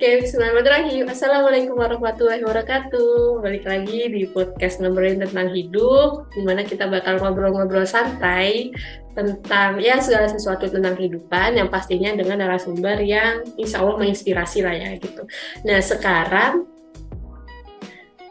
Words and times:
Oke, 0.00 0.24
bismillahirrahmanirrahim. 0.24 1.12
Assalamualaikum 1.12 1.76
warahmatullahi 1.76 2.40
wabarakatuh. 2.40 3.44
Balik 3.44 3.68
lagi 3.68 4.08
di 4.08 4.24
podcast 4.32 4.80
ngobrolin 4.80 5.20
tentang 5.20 5.52
hidup, 5.52 6.24
di 6.32 6.40
mana 6.40 6.64
kita 6.64 6.88
bakal 6.88 7.20
ngobrol-ngobrol 7.20 7.84
santai 7.84 8.72
tentang 9.12 9.76
ya 9.76 10.00
segala 10.00 10.24
sesuatu 10.32 10.72
tentang 10.72 10.96
kehidupan 10.96 11.60
yang 11.60 11.68
pastinya 11.68 12.16
dengan 12.16 12.40
narasumber 12.40 12.96
yang 13.04 13.44
insya 13.60 13.84
Allah 13.84 14.00
menginspirasi 14.00 14.64
lah 14.64 14.72
ya 14.72 14.96
gitu. 14.96 15.20
Nah 15.68 15.84
sekarang 15.84 16.64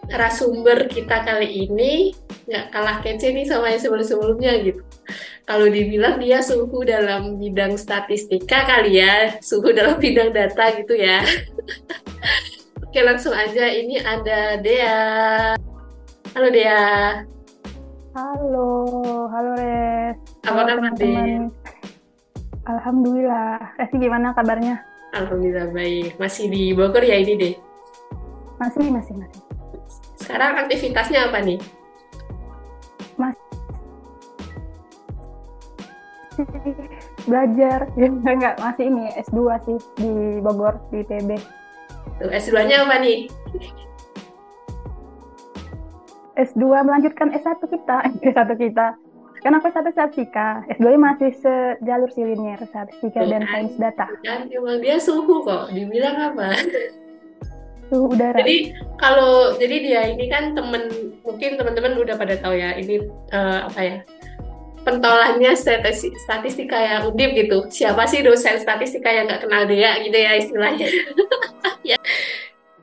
narasumber 0.09 0.89
kita 0.89 1.21
kali 1.21 1.69
ini 1.69 2.17
nggak 2.49 2.73
kalah 2.73 2.97
kece 3.05 3.29
nih 3.29 3.45
sama 3.45 3.69
yang 3.69 3.77
sebelum-sebelumnya 3.77 4.57
gitu 4.65 4.88
kalau 5.49 5.65
dibilang 5.65 6.21
dia 6.21 6.45
suhu 6.45 6.85
dalam 6.85 7.41
bidang 7.41 7.73
statistika 7.73 8.69
kali 8.69 9.01
ya, 9.01 9.41
suhu 9.41 9.73
dalam 9.73 9.97
bidang 10.03 10.29
data 10.29 10.77
gitu 10.77 10.93
ya. 10.93 11.25
Oke 12.85 13.01
langsung 13.01 13.33
aja, 13.33 13.65
ini 13.73 13.97
ada 13.97 14.61
Dea. 14.61 15.57
Halo 16.37 16.47
Dea. 16.53 17.25
Halo, 18.13 18.69
halo 19.33 19.51
Res. 19.57 20.17
Apa 20.45 20.61
kabar 20.69 20.93
Dea? 20.93 21.49
Alhamdulillah. 22.69 23.57
Resi 23.81 23.97
gimana 23.97 24.37
kabarnya? 24.37 24.77
Alhamdulillah 25.17 25.73
baik. 25.73 26.21
Masih 26.21 26.45
di 26.53 26.77
Bogor 26.77 27.01
ya 27.01 27.17
ini 27.17 27.33
deh? 27.33 27.53
Masih, 28.61 28.85
masih, 28.93 29.17
masih. 29.17 29.41
Sekarang 30.21 30.61
aktivitasnya 30.61 31.33
apa 31.33 31.41
nih? 31.41 31.57
belajar. 37.29 37.79
Ya 37.97 38.07
enggak 38.35 38.55
masih 38.59 38.91
ini 38.91 39.11
S2 39.19 39.39
sih 39.65 39.77
di 39.99 40.11
Bogor 40.43 40.79
di 40.91 41.03
TB 41.05 41.59
S2-nya 42.27 42.83
apa 42.83 42.99
nih? 42.99 43.31
S2 46.39 46.63
melanjutkan 46.83 47.31
S1 47.35 47.63
kita 47.63 47.97
S1 48.31 48.49
kita. 48.59 48.87
Kan 49.39 49.55
aku 49.55 49.71
satu 49.71 49.87
statistika 49.95 50.67
S2 50.75 50.99
masih 50.99 51.31
sejalur 51.39 52.11
siliner 52.11 52.59
statistika 52.67 53.23
dan 53.23 53.47
sains 53.47 53.75
data. 53.79 54.11
kan 54.27 54.51
emang 54.51 54.83
dia 54.83 54.99
suhu 54.99 55.47
kok 55.47 55.71
dibilang 55.71 56.35
apa? 56.35 56.59
Suhu 57.87 58.11
udara. 58.11 58.35
Jadi 58.43 58.75
kalau 58.99 59.55
jadi 59.55 59.75
dia 59.79 60.01
ini 60.11 60.27
kan 60.27 60.59
temen 60.59 61.15
mungkin 61.23 61.55
teman-teman 61.55 62.03
udah 62.03 62.19
pada 62.19 62.35
tahu 62.35 62.59
ya 62.59 62.75
ini 62.75 63.07
uh, 63.31 63.71
apa 63.71 63.79
ya 63.79 63.97
pentolannya 64.83 65.51
statistika 66.25 66.77
yang 66.77 67.11
undip 67.11 67.35
gitu. 67.35 67.67
Siapa 67.67 68.07
sih 68.07 68.23
dosen 68.23 68.59
statistika 68.59 69.09
yang 69.11 69.27
nggak 69.27 69.43
kenal 69.45 69.63
dia 69.67 69.99
gitu 70.03 70.17
ya 70.17 70.31
istilahnya. 70.39 70.87
ya. 71.95 71.97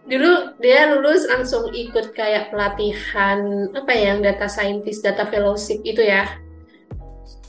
Dulu 0.07 0.55
dia 0.63 0.95
lulus 0.95 1.27
langsung 1.27 1.75
ikut 1.75 2.15
kayak 2.15 2.55
pelatihan 2.55 3.69
apa 3.75 3.91
ya 3.91 4.15
yang 4.15 4.21
data 4.23 4.47
scientist, 4.47 5.03
data 5.03 5.27
fellowship 5.27 5.83
itu 5.83 6.05
ya. 6.05 6.31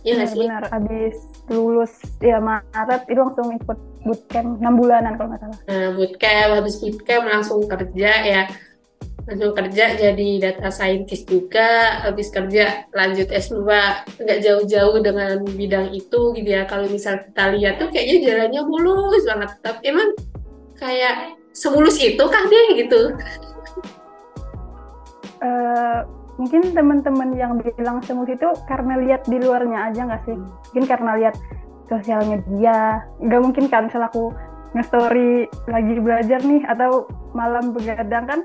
Iya 0.02 0.24
nggak 0.24 0.30
sih? 0.32 0.40
Benar, 0.48 0.64
abis 0.72 1.16
lulus 1.48 1.94
ya 2.24 2.40
Maret 2.44 3.08
itu 3.08 3.20
langsung 3.20 3.50
ikut 3.56 3.78
bootcamp 4.08 4.64
6 4.64 4.80
bulanan 4.80 5.20
kalau 5.20 5.36
nggak 5.36 5.42
salah. 5.44 5.60
Nah, 5.68 5.88
bootcamp, 6.00 6.52
habis 6.64 6.76
bootcamp 6.80 7.26
langsung 7.28 7.60
kerja 7.68 8.12
ya 8.24 8.42
langsung 9.28 9.52
kerja 9.52 10.00
jadi 10.00 10.30
data 10.40 10.72
scientist 10.72 11.28
juga 11.28 12.00
habis 12.08 12.32
kerja 12.32 12.88
lanjut 12.96 13.28
S2 13.28 13.60
nggak 14.24 14.40
jauh-jauh 14.40 15.04
dengan 15.04 15.44
bidang 15.44 15.92
itu 15.92 16.32
gitu 16.32 16.48
ya. 16.48 16.64
Kalau 16.64 16.88
misal 16.88 17.20
kita 17.28 17.52
lihat 17.60 17.76
tuh 17.76 17.92
kayaknya 17.92 18.18
jalannya 18.24 18.62
mulus 18.64 19.24
banget. 19.28 19.52
Tapi 19.60 19.84
emang 19.92 20.10
kayak 20.80 21.36
semulus 21.52 22.00
itu 22.00 22.24
kan 22.24 22.48
dia 22.48 22.64
gitu? 22.80 23.02
Uh, 25.44 26.08
mungkin 26.40 26.72
teman-teman 26.72 27.30
yang 27.36 27.60
bilang 27.60 28.00
semulus 28.08 28.32
itu 28.32 28.48
karena 28.72 28.96
lihat 29.04 29.28
di 29.28 29.44
luarnya 29.44 29.92
aja 29.92 30.08
nggak 30.08 30.24
sih? 30.24 30.40
Mungkin 30.72 30.86
karena 30.88 31.12
lihat 31.20 31.36
sosial 31.92 32.24
media 32.24 33.04
nggak 33.20 33.42
mungkin 33.44 33.68
kan 33.68 33.92
misal 33.92 34.08
aku 34.08 34.32
nge-story 34.72 35.52
lagi 35.68 35.96
belajar 36.00 36.40
nih 36.44 36.64
atau 36.64 37.12
malam 37.36 37.76
begadang 37.76 38.24
kan 38.24 38.40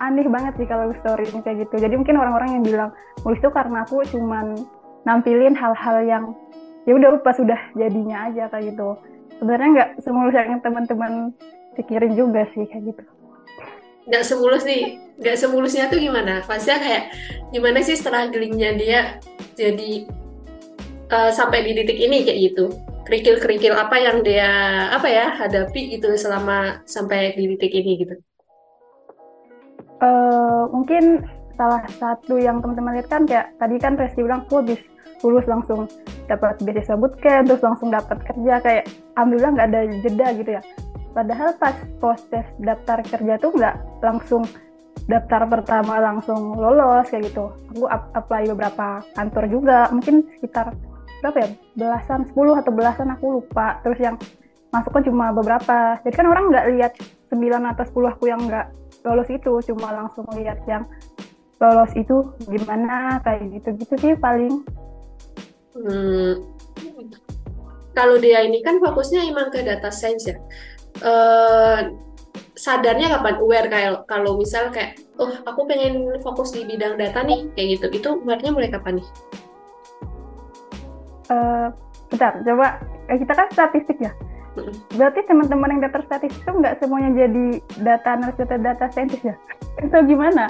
aneh 0.00 0.26
banget 0.26 0.54
sih 0.58 0.66
kalau 0.66 0.90
story 1.00 1.28
kayak 1.30 1.68
gitu. 1.68 1.74
Jadi 1.80 1.94
mungkin 1.94 2.16
orang-orang 2.18 2.60
yang 2.60 2.64
bilang 2.64 2.90
nulis 3.22 3.40
itu 3.40 3.50
karena 3.52 3.84
aku 3.84 4.02
cuman 4.08 4.58
nampilin 5.04 5.54
hal-hal 5.54 5.96
yang 6.04 6.24
ya 6.84 6.92
udah 6.96 7.16
lupa 7.16 7.30
sudah 7.36 7.58
jadinya 7.76 8.28
aja 8.28 8.48
kayak 8.52 8.74
gitu. 8.74 8.96
Sebenarnya 9.40 9.68
nggak 9.74 9.90
semulus 10.04 10.34
yang 10.34 10.60
teman-teman 10.60 11.12
pikirin 11.76 12.12
juga 12.16 12.48
sih 12.52 12.64
kayak 12.68 12.94
gitu. 12.94 13.02
Nggak 14.08 14.24
semulus 14.24 14.62
nih. 14.68 15.00
Nggak 15.20 15.36
semulusnya 15.38 15.84
tuh 15.88 15.98
gimana? 16.02 16.42
Pasti 16.44 16.72
kayak 16.74 17.04
gimana 17.54 17.78
sih 17.80 17.96
strugglingnya 17.96 18.70
dia 18.76 19.00
jadi 19.54 20.08
uh, 21.12 21.30
sampai 21.30 21.64
di 21.64 21.72
titik 21.78 21.98
ini 21.98 22.26
kayak 22.26 22.40
gitu? 22.52 22.66
Kerikil-kerikil 23.04 23.76
apa 23.76 24.00
yang 24.00 24.24
dia 24.24 24.48
apa 24.88 25.04
ya 25.04 25.36
hadapi 25.36 25.92
gitu 25.92 26.16
selama 26.16 26.80
sampai 26.88 27.36
di 27.36 27.52
titik 27.52 27.76
ini 27.76 28.00
gitu 28.00 28.16
uh, 30.02 30.64
mungkin 30.72 31.26
salah 31.54 31.86
satu 31.86 32.38
yang 32.38 32.58
teman-teman 32.58 32.98
lihat 32.98 33.08
kan 33.10 33.22
kayak 33.26 33.54
tadi 33.62 33.78
kan 33.78 33.94
Resti 33.94 34.26
bilang 34.26 34.42
aku 34.46 34.62
habis 34.62 34.80
lulus 35.22 35.46
langsung 35.46 35.86
dapat 36.26 36.58
beasiswa 36.60 36.98
bootcamp 36.98 37.46
terus 37.48 37.62
langsung 37.62 37.88
dapat 37.94 38.18
kerja 38.26 38.54
kayak 38.60 38.84
alhamdulillah 39.14 39.50
nggak 39.54 39.68
ada 39.70 39.80
jeda 40.02 40.26
gitu 40.36 40.50
ya. 40.58 40.62
Padahal 41.14 41.54
pas 41.62 41.76
proses 42.02 42.46
daftar 42.58 42.98
kerja 43.06 43.38
tuh 43.38 43.54
nggak 43.54 43.76
langsung 44.02 44.42
daftar 45.06 45.46
pertama 45.46 46.02
langsung 46.02 46.58
lolos 46.58 47.06
kayak 47.08 47.30
gitu. 47.30 47.54
Aku 47.72 47.86
apply 47.90 48.50
beberapa 48.50 49.00
kantor 49.14 49.44
juga 49.46 49.78
mungkin 49.94 50.26
sekitar 50.38 50.74
berapa 51.22 51.38
ya 51.40 51.48
belasan 51.78 52.28
10 52.28 52.60
atau 52.60 52.72
belasan 52.74 53.08
aku 53.14 53.26
lupa. 53.40 53.80
Terus 53.86 53.98
yang 54.02 54.16
masuk 54.74 54.90
kan 54.90 55.04
cuma 55.06 55.30
beberapa. 55.30 56.02
Jadi 56.02 56.14
kan 56.18 56.26
orang 56.26 56.50
nggak 56.50 56.66
lihat 56.76 56.92
9 57.30 57.70
atau 57.72 57.84
10 57.86 58.12
aku 58.18 58.24
yang 58.28 58.42
nggak 58.44 58.66
lolos 59.04 59.28
itu 59.28 59.52
cuma 59.70 59.92
langsung 59.92 60.24
lihat 60.32 60.64
yang 60.64 60.88
lolos 61.60 61.92
itu 61.94 62.32
gimana 62.48 63.20
kayak 63.22 63.52
gitu-gitu 63.52 63.94
sih 64.00 64.14
paling. 64.16 64.64
Hmm. 65.74 66.38
kalau 67.94 68.18
dia 68.18 68.42
ini 68.42 68.58
kan 68.62 68.78
fokusnya 68.82 69.26
emang 69.30 69.54
ke 69.54 69.62
data 69.62 69.90
science 69.90 70.26
ya. 70.26 70.34
Uh, 71.02 71.94
sadarnya 72.58 73.18
kapan? 73.18 73.38
Aware 73.38 73.68
kayak 73.70 73.92
kalau 74.10 74.34
misal 74.34 74.70
kayak 74.74 74.98
oh 75.18 75.30
aku 75.46 75.62
pengen 75.70 76.10
fokus 76.22 76.54
di 76.54 76.66
bidang 76.66 76.98
data 76.98 77.22
nih 77.22 77.46
kayak 77.54 77.78
gitu. 77.78 77.86
Itu 78.02 78.08
awarenya 78.22 78.50
mulai 78.50 78.70
kapan 78.70 78.98
nih? 78.98 79.08
Uh, 81.30 81.68
bentar 82.10 82.38
coba 82.42 82.82
eh, 83.10 83.18
kita 83.18 83.32
kan 83.34 83.48
statistik 83.54 83.98
ya 84.02 84.12
Berarti 84.94 85.20
teman-teman 85.26 85.76
yang 85.76 85.80
data 85.84 86.00
statistik 86.06 86.42
itu 86.42 86.50
nggak 86.50 86.78
semuanya 86.78 87.10
jadi 87.26 87.46
data 87.82 88.08
analis 88.14 88.36
data 88.38 88.56
data 88.58 88.84
scientist 88.94 89.24
ya? 89.26 89.34
Itu 89.82 89.98
gimana? 90.06 90.48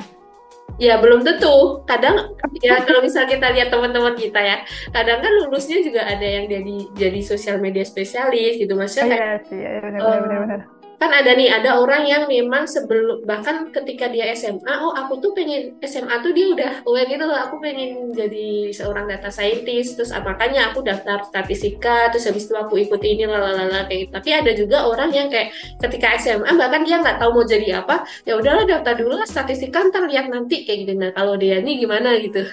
Ya 0.80 0.98
belum 0.98 1.22
tentu. 1.22 1.86
Kadang 1.86 2.34
ya 2.58 2.82
kalau 2.82 3.00
misal 3.04 3.30
kita 3.30 3.52
lihat 3.54 3.70
teman-teman 3.70 4.18
kita 4.18 4.40
ya, 4.42 4.56
kadang 4.90 5.22
kan 5.22 5.32
lulusnya 5.44 5.80
juga 5.84 6.02
ada 6.02 6.24
yang 6.24 6.50
jadi 6.50 6.76
jadi 6.92 7.20
sosial 7.22 7.56
media 7.62 7.86
spesialis 7.86 8.58
gitu 8.58 8.74
maksudnya. 8.74 9.14
Oh, 9.14 9.18
iya 9.18 9.32
sih, 9.46 9.58
ya, 9.60 9.70
benar, 9.80 10.00
benar, 10.00 10.18
benar, 10.20 10.40
benar 10.44 10.73
kan 11.04 11.12
ada 11.12 11.36
nih 11.36 11.52
ada 11.52 11.76
orang 11.76 12.08
yang 12.08 12.24
memang 12.24 12.64
sebelum 12.64 13.28
bahkan 13.28 13.68
ketika 13.68 14.08
dia 14.08 14.32
SMA 14.32 14.72
oh 14.80 14.96
aku 14.96 15.20
tuh 15.20 15.36
pengen 15.36 15.76
SMA 15.84 16.16
tuh 16.24 16.32
dia 16.32 16.48
udah 16.48 16.72
aware 16.88 17.04
gitu 17.04 17.28
loh 17.28 17.36
aku 17.36 17.60
pengen 17.60 18.16
jadi 18.16 18.72
seorang 18.72 19.04
data 19.04 19.28
scientist. 19.28 20.00
Terus 20.00 20.16
ah, 20.16 20.24
makanya 20.24 20.72
aku 20.72 20.80
daftar 20.80 21.20
statistika 21.28 22.08
terus 22.08 22.24
habis 22.24 22.48
itu 22.48 22.56
aku 22.56 22.80
ikut 22.80 23.00
ini 23.04 23.28
lalala 23.28 23.84
kayak 23.84 24.08
gitu. 24.08 24.12
tapi 24.16 24.30
ada 24.32 24.52
juga 24.56 24.88
orang 24.88 25.12
yang 25.12 25.28
kayak 25.28 25.52
ketika 25.84 26.16
SMA 26.16 26.48
bahkan 26.56 26.88
dia 26.88 26.96
nggak 27.04 27.20
tahu 27.20 27.30
mau 27.36 27.44
jadi 27.44 27.84
apa 27.84 28.08
ya 28.24 28.40
udahlah 28.40 28.64
daftar 28.64 28.96
dulu 28.96 29.20
lah 29.20 29.28
statistika 29.28 29.84
ntar 29.92 30.08
lihat 30.08 30.32
nanti 30.32 30.64
kayak 30.64 30.88
gitu. 30.88 30.92
Nah 30.96 31.12
kalau 31.12 31.36
dia 31.36 31.60
ini 31.60 31.76
gimana 31.76 32.16
gitu? 32.16 32.48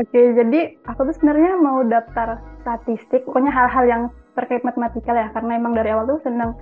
Oke, 0.00 0.18
jadi 0.34 0.80
aku 0.88 1.04
tuh 1.04 1.14
sebenarnya 1.20 1.52
mau 1.60 1.84
daftar 1.84 2.40
statistik, 2.64 3.22
pokoknya 3.28 3.52
hal-hal 3.52 3.84
yang 3.84 4.02
terkait 4.34 4.62
matematika 4.64 5.12
ya. 5.12 5.28
Karena 5.32 5.58
emang 5.58 5.72
dari 5.76 5.90
awal 5.92 6.08
tuh 6.08 6.20
seneng 6.24 6.56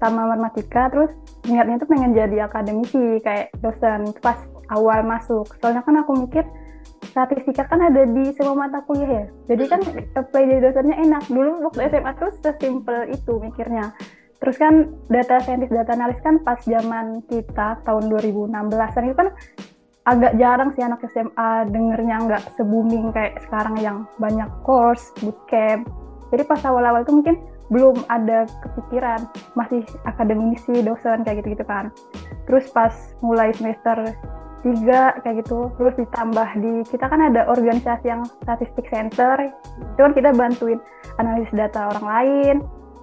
sama 0.00 0.26
matematika 0.26 0.90
terus 0.90 1.10
niatnya 1.46 1.80
tuh 1.80 1.88
pengen 1.88 2.12
jadi 2.16 2.48
akademisi 2.48 3.20
kayak 3.22 3.52
dosen 3.60 4.10
pas 4.20 4.38
awal 4.72 5.04
masuk. 5.04 5.48
Soalnya 5.60 5.84
kan 5.84 6.00
aku 6.02 6.12
mikir 6.24 6.44
statistika 7.04 7.68
kan 7.68 7.78
ada 7.84 8.08
di 8.08 8.32
semua 8.34 8.66
mata 8.66 8.82
kuliah 8.88 9.22
ya. 9.22 9.26
Jadi 9.54 9.64
kan 9.70 9.80
apply 10.18 10.42
jadi 10.48 10.60
dosennya 10.70 10.96
enak. 10.98 11.24
Dulu 11.30 11.68
waktu 11.68 11.80
SMA 11.92 12.12
tuh 12.16 12.32
sesimpel 12.42 13.12
itu 13.12 13.32
mikirnya. 13.38 13.94
Terus 14.42 14.56
kan 14.60 14.92
data 15.08 15.40
scientist 15.40 15.72
data 15.72 15.96
analis 15.96 16.20
kan 16.20 16.36
pas 16.42 16.60
zaman 16.64 17.24
kita 17.30 17.80
tahun 17.86 18.12
2016 18.12 18.52
dan 18.76 19.04
itu 19.08 19.16
kan 19.16 19.28
agak 20.04 20.36
jarang 20.36 20.68
sih 20.76 20.84
anak 20.84 21.00
SMA 21.08 21.50
dengernya 21.72 22.16
nggak 22.28 22.42
se 22.52 22.60
booming 22.60 23.08
kayak 23.16 23.40
sekarang 23.48 23.80
yang 23.80 24.04
banyak 24.20 24.50
course 24.60 25.16
bootcamp 25.24 25.88
jadi 26.34 26.42
pas 26.50 26.58
awal-awal 26.66 27.06
itu 27.06 27.14
mungkin 27.14 27.38
belum 27.70 28.02
ada 28.10 28.50
kepikiran 28.60 29.22
masih 29.54 29.86
akademisi 30.02 30.82
dosen 30.82 31.22
kayak 31.22 31.46
gitu 31.46 31.54
gitu 31.54 31.64
kan. 31.64 31.94
Terus 32.50 32.66
pas 32.74 32.90
mulai 33.22 33.54
semester 33.54 34.18
tiga 34.66 35.14
kayak 35.22 35.46
gitu 35.46 35.70
terus 35.78 35.94
ditambah 35.94 36.48
di 36.58 36.82
kita 36.90 37.06
kan 37.06 37.20
ada 37.22 37.46
organisasi 37.46 38.08
yang 38.08 38.26
statistik 38.42 38.88
center 38.88 39.52
itu 39.76 40.00
kan 40.00 40.12
kita 40.16 40.34
bantuin 40.34 40.82
analisis 41.22 41.54
data 41.54 41.94
orang 41.94 42.04
lain. 42.04 42.56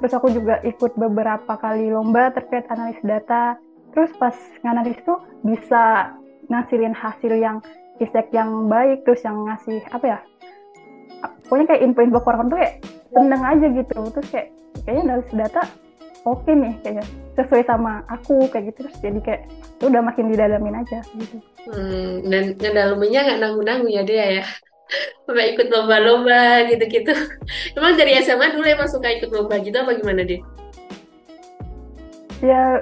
Terus 0.03 0.13
aku 0.17 0.27
juga 0.35 0.59
ikut 0.67 0.97
beberapa 0.99 1.55
kali 1.55 1.87
lomba 1.87 2.35
terkait 2.35 2.67
analisis 2.67 3.05
data. 3.07 3.55
Terus 3.95 4.11
pas 4.19 4.35
nganalis 4.67 4.99
tuh 5.07 5.23
bisa 5.47 6.11
ngasilin 6.51 6.91
hasil 6.91 7.31
yang 7.31 7.63
isek 8.03 8.33
yang 8.35 8.67
baik 8.67 9.05
terus 9.05 9.21
yang 9.21 9.45
ngasih 9.45 9.79
apa 9.93 10.05
ya 10.17 10.19
pokoknya 11.45 11.65
kayak 11.69 11.83
info-info 11.85 12.19
korban 12.25 12.49
tuh 12.49 12.57
kayak 12.57 12.81
seneng 13.11 13.43
aja 13.43 13.65
gitu. 13.71 13.97
Terus 14.15 14.27
kayak 14.31 14.47
kayaknya 14.83 15.01
analisis 15.05 15.35
data 15.35 15.61
oke 16.21 16.45
okay 16.45 16.53
nih 16.53 16.73
kayaknya 16.81 17.05
sesuai 17.37 17.63
sama 17.67 17.93
aku 18.07 18.47
kayak 18.49 18.73
gitu. 18.73 18.87
Terus 18.87 18.97
jadi 19.03 19.19
kayak 19.21 19.41
ya 19.79 19.85
udah 19.91 20.01
makin 20.01 20.25
didalamin 20.31 20.75
aja 20.81 20.99
gitu. 21.15 21.37
Hmm, 21.69 22.25
dan 22.25 22.43
ngedalaminnya 22.57 23.21
nggak 23.27 23.39
nanggung-nanggung 23.39 23.91
ya 23.91 24.03
dia 24.03 24.25
ya. 24.41 24.45
Sampai 25.25 25.55
ikut 25.55 25.67
lomba-lomba 25.71 26.67
gitu-gitu. 26.67 27.13
Emang 27.77 27.95
dari 27.95 28.19
SMA 28.23 28.51
dulu 28.51 28.65
emang 28.67 28.89
suka 28.91 29.07
ikut 29.07 29.29
lomba 29.31 29.61
gitu 29.63 29.77
apa 29.79 29.95
gimana 29.95 30.27
dia 30.27 30.43
ya 32.41 32.81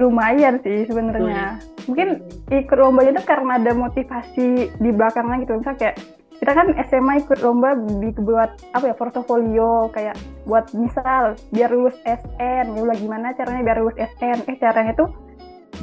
lumayan 0.00 0.62
sih 0.64 0.88
sebenarnya. 0.88 1.60
Mungkin 1.84 2.24
ikut 2.48 2.78
lomba 2.78 3.04
itu 3.04 3.20
karena 3.26 3.60
ada 3.60 3.72
motivasi 3.76 4.72
di 4.80 4.90
belakangnya 4.94 5.44
gitu. 5.44 5.60
Misalnya 5.60 5.78
kayak 5.78 5.96
kita 6.40 6.56
kan 6.56 6.72
SMA 6.88 7.20
ikut 7.20 7.44
lomba 7.44 7.76
buat 8.16 8.50
apa 8.72 8.84
ya 8.88 8.94
portofolio 8.96 9.92
kayak 9.92 10.16
buat 10.48 10.72
misal 10.72 11.36
biar 11.52 11.68
lulus 11.68 11.96
SN 12.08 12.64
ya 12.80 12.94
gimana 12.96 13.36
caranya 13.36 13.60
biar 13.60 13.78
lulus 13.84 14.00
SN 14.00 14.48
eh 14.48 14.56
caranya 14.56 14.96
tuh 14.96 15.12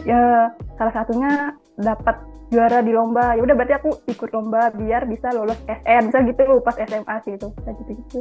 ya 0.04 0.50
salah 0.82 0.94
satunya 0.98 1.54
dapat 1.78 2.18
juara 2.50 2.80
di 2.82 2.96
lomba. 2.96 3.36
Ya 3.38 3.42
udah 3.44 3.56
berarti 3.56 3.76
aku 3.78 4.02
ikut 4.08 4.30
lomba 4.34 4.74
biar 4.74 5.06
bisa 5.06 5.30
lulus 5.36 5.60
SN 5.70 6.10
bisa 6.10 6.20
gitu 6.26 6.44
pas 6.66 6.76
SMA 6.76 7.16
sih 7.28 7.34
itu. 7.38 7.48
Kayak 7.62 7.76
gitu 7.86 7.92
gitu 8.02 8.20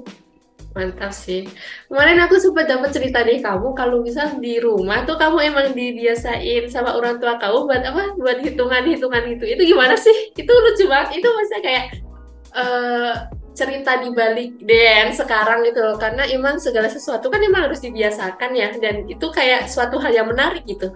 mantap 0.76 1.08
sih. 1.08 1.48
Kemarin 1.88 2.20
aku 2.20 2.36
sempat 2.36 2.68
dapat 2.68 2.92
cerita 2.92 3.24
dari 3.24 3.40
kamu 3.40 3.72
kalau 3.72 4.04
misal 4.04 4.36
di 4.36 4.60
rumah 4.60 5.08
tuh 5.08 5.16
kamu 5.16 5.48
emang 5.48 5.72
dibiasain 5.72 6.68
sama 6.68 6.92
orang 6.92 7.16
tua 7.16 7.40
kamu 7.40 7.64
buat 7.64 7.80
apa? 7.80 8.04
Buat 8.20 8.44
hitungan 8.44 8.84
hitungan 8.84 9.24
itu 9.24 9.56
itu 9.56 9.62
gimana 9.72 9.96
sih? 9.96 10.36
Itu 10.36 10.52
lucu 10.52 10.84
banget. 10.84 11.24
Itu 11.24 11.28
masa 11.32 11.64
kayak 11.64 12.05
uh, 12.54 13.26
cerita 13.56 13.96
di 14.04 14.12
balik 14.12 14.60
yang 14.68 15.16
sekarang 15.16 15.64
gitu 15.64 15.80
loh. 15.80 15.96
Karena 15.96 16.28
emang 16.28 16.60
segala 16.60 16.92
sesuatu 16.92 17.32
kan 17.32 17.40
emang 17.40 17.72
harus 17.72 17.80
dibiasakan 17.80 18.52
ya. 18.52 18.70
Dan 18.76 19.08
itu 19.08 19.26
kayak 19.32 19.72
suatu 19.72 19.96
hal 19.96 20.12
yang 20.12 20.28
menarik 20.28 20.62
gitu. 20.68 20.92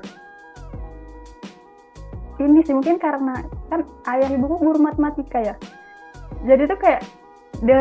Ini 2.40 2.60
sih 2.64 2.72
mungkin 2.72 2.96
karena 2.96 3.44
kan 3.68 3.84
ayah 4.16 4.28
ibuku 4.32 4.56
guru 4.60 4.78
matematika 4.80 5.40
ya. 5.40 5.54
Jadi 6.44 6.68
tuh 6.68 6.78
kayak 6.80 7.02
de 7.60 7.80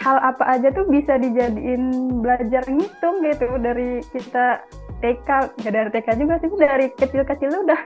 hal 0.00 0.16
apa 0.24 0.56
aja 0.56 0.72
tuh 0.72 0.88
bisa 0.88 1.20
dijadiin 1.20 2.08
belajar 2.24 2.64
ngitung 2.64 3.20
gitu 3.20 3.60
dari 3.60 4.00
kita 4.16 4.64
TK 5.04 5.28
nggak 5.60 5.72
dari 5.72 5.90
TK 5.92 6.08
juga 6.16 6.34
sih 6.40 6.48
dari 6.56 6.86
kecil-kecil 6.96 7.64
udah. 7.68 7.80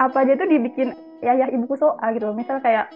Apa 0.00 0.24
aja 0.24 0.40
tuh 0.40 0.48
dibikin 0.48 0.96
ya 1.20 1.36
ayah 1.36 1.48
ibuku 1.52 1.76
soal 1.76 2.16
gitu 2.16 2.32
misal 2.32 2.60
kayak 2.60 2.88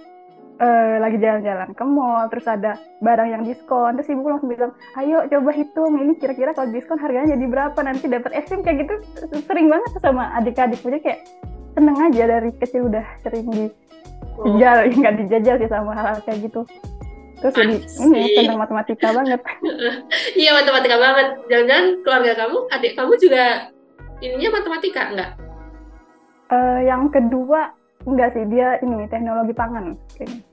uh, 0.60 0.94
lagi 1.00 1.16
jalan-jalan 1.18 1.72
ke 1.72 1.84
mall 1.84 2.28
terus 2.28 2.46
ada 2.46 2.76
barang 3.00 3.28
yang 3.32 3.42
diskon 3.42 3.96
terus 3.96 4.12
ibu 4.12 4.22
langsung 4.28 4.52
bilang 4.52 4.72
ayo 5.00 5.24
coba 5.26 5.50
hitung 5.56 5.96
ini 5.98 6.12
kira-kira 6.20 6.52
kalau 6.52 6.68
diskon 6.70 7.00
harganya 7.00 7.34
jadi 7.34 7.44
berapa 7.48 7.78
nanti 7.80 8.06
dapat 8.06 8.30
es 8.36 8.46
krim 8.46 8.62
kayak 8.62 8.86
gitu. 8.86 8.94
Sering 9.48 9.72
banget 9.72 9.90
sama 9.98 10.30
adik-adik 10.36 10.78
punya 10.84 11.00
kayak 11.00 11.26
seneng 11.74 11.96
aja 11.96 12.22
dari 12.28 12.50
kecil 12.60 12.86
udah 12.86 13.04
sering 13.24 13.46
dijajal 13.48 14.76
oh. 14.84 14.94
nggak 15.00 15.14
dijajal 15.26 15.54
sih 15.58 15.70
sama 15.70 15.90
hal-hal 15.96 16.20
kayak 16.28 16.46
gitu. 16.46 16.62
Terus 17.40 17.54
jadi 17.56 17.76
ini 18.04 18.20
tentang 18.36 18.60
matematika 18.60 19.08
banget. 19.16 19.40
Iya 20.40 20.50
matematika 20.60 20.96
banget. 21.00 21.26
Jangan-jangan 21.48 21.86
keluarga 22.04 22.32
kamu 22.36 22.58
adik 22.68 22.92
kamu 23.00 23.12
juga 23.16 23.44
ininya 24.20 24.60
matematika 24.60 25.02
enggak 25.08 25.32
uh, 26.50 26.80
yang 26.84 27.08
kedua 27.08 27.72
Enggak 28.08 28.32
sih, 28.32 28.44
dia 28.48 28.80
ini 28.80 29.04
teknologi 29.12 29.52
pangan 29.52 29.92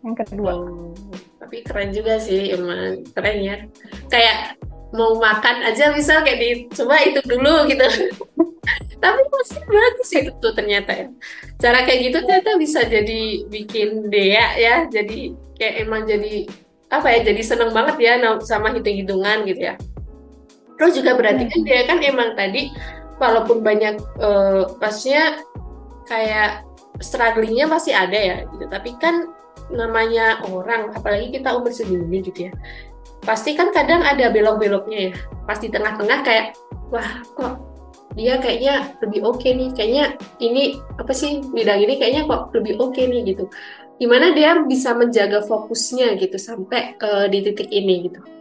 yang 0.04 0.16
kedua. 0.20 0.52
Oh, 0.52 0.92
tapi 1.40 1.64
keren 1.64 1.96
juga 1.96 2.20
sih, 2.20 2.52
emang 2.52 3.08
keren 3.16 3.38
ya. 3.40 3.56
Kayak 4.12 4.60
mau 4.92 5.16
makan 5.16 5.64
aja 5.64 5.96
misal 5.96 6.28
kayak 6.28 6.40
di 6.44 6.50
coba 6.76 7.00
itu 7.08 7.24
dulu 7.24 7.72
gitu. 7.72 7.88
tapi 9.04 9.22
masih 9.30 9.62
bagus 9.64 10.10
itu 10.12 10.32
tuh 10.44 10.52
ternyata 10.52 10.92
ya. 10.92 11.08
Cara 11.64 11.88
kayak 11.88 12.12
gitu 12.12 12.18
ternyata 12.28 12.60
bisa 12.60 12.84
jadi 12.84 13.48
bikin 13.48 14.12
dia 14.12 14.46
ya, 14.60 14.76
jadi 14.92 15.32
kayak 15.56 15.76
emang 15.88 16.04
jadi 16.04 16.52
apa 16.92 17.08
ya, 17.16 17.20
jadi 17.32 17.42
seneng 17.48 17.72
banget 17.72 17.96
ya 18.04 18.14
sama 18.44 18.76
hitung-hitungan 18.76 19.48
gitu 19.48 19.72
ya. 19.72 19.76
Terus 20.76 21.00
juga 21.00 21.16
berarti 21.16 21.48
kan 21.48 21.60
dia 21.64 21.88
kan 21.88 21.98
emang 22.04 22.36
tadi 22.36 22.76
walaupun 23.24 23.64
banyak 23.64 23.98
uh, 24.20 24.68
pasnya 24.78 25.42
kayak 26.06 26.67
strugglingnya 27.00 27.70
pasti 27.70 27.92
ada 27.94 28.18
ya 28.18 28.38
gitu. 28.50 28.66
Tapi 28.68 28.96
kan 29.02 29.32
namanya 29.68 30.40
orang 30.48 30.96
apalagi 30.96 31.34
kita 31.40 31.52
umur 31.52 31.76
segini 31.76 32.24
gitu 32.24 32.48
ya 32.48 32.54
pasti 33.28 33.60
kan 33.60 33.76
kadang 33.76 34.00
ada 34.06 34.32
belok-beloknya 34.32 35.12
ya. 35.12 35.14
Pasti 35.44 35.68
tengah-tengah 35.68 36.24
kayak 36.24 36.56
wah 36.94 37.20
kok 37.36 37.60
dia 38.16 38.40
kayaknya 38.40 38.96
lebih 39.04 39.28
oke 39.28 39.44
okay 39.44 39.52
nih 39.54 39.70
kayaknya 39.76 40.06
ini 40.40 40.80
apa 40.96 41.12
sih 41.12 41.44
bidang 41.52 41.84
ini 41.84 42.00
kayaknya 42.00 42.24
kok 42.24 42.56
lebih 42.56 42.80
oke 42.80 42.96
okay 42.96 43.12
nih 43.12 43.36
gitu. 43.36 43.52
Gimana 43.98 44.32
dia 44.32 44.62
bisa 44.64 44.94
menjaga 44.94 45.44
fokusnya 45.44 46.16
gitu 46.22 46.38
sampai 46.38 46.96
uh, 47.02 47.26
di 47.28 47.42
titik 47.44 47.68
ini 47.74 48.08
gitu 48.08 48.37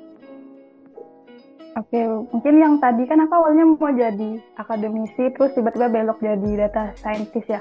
Oke, 1.77 2.01
mungkin 2.33 2.57
yang 2.57 2.81
tadi 2.81 3.05
kan 3.05 3.21
aku 3.21 3.37
awalnya 3.37 3.69
mau 3.69 3.93
jadi 3.93 4.41
akademisi, 4.57 5.29
terus 5.37 5.53
tiba-tiba 5.53 5.93
belok 5.93 6.25
jadi 6.25 6.65
data 6.65 6.97
scientist 6.97 7.53
ya. 7.53 7.61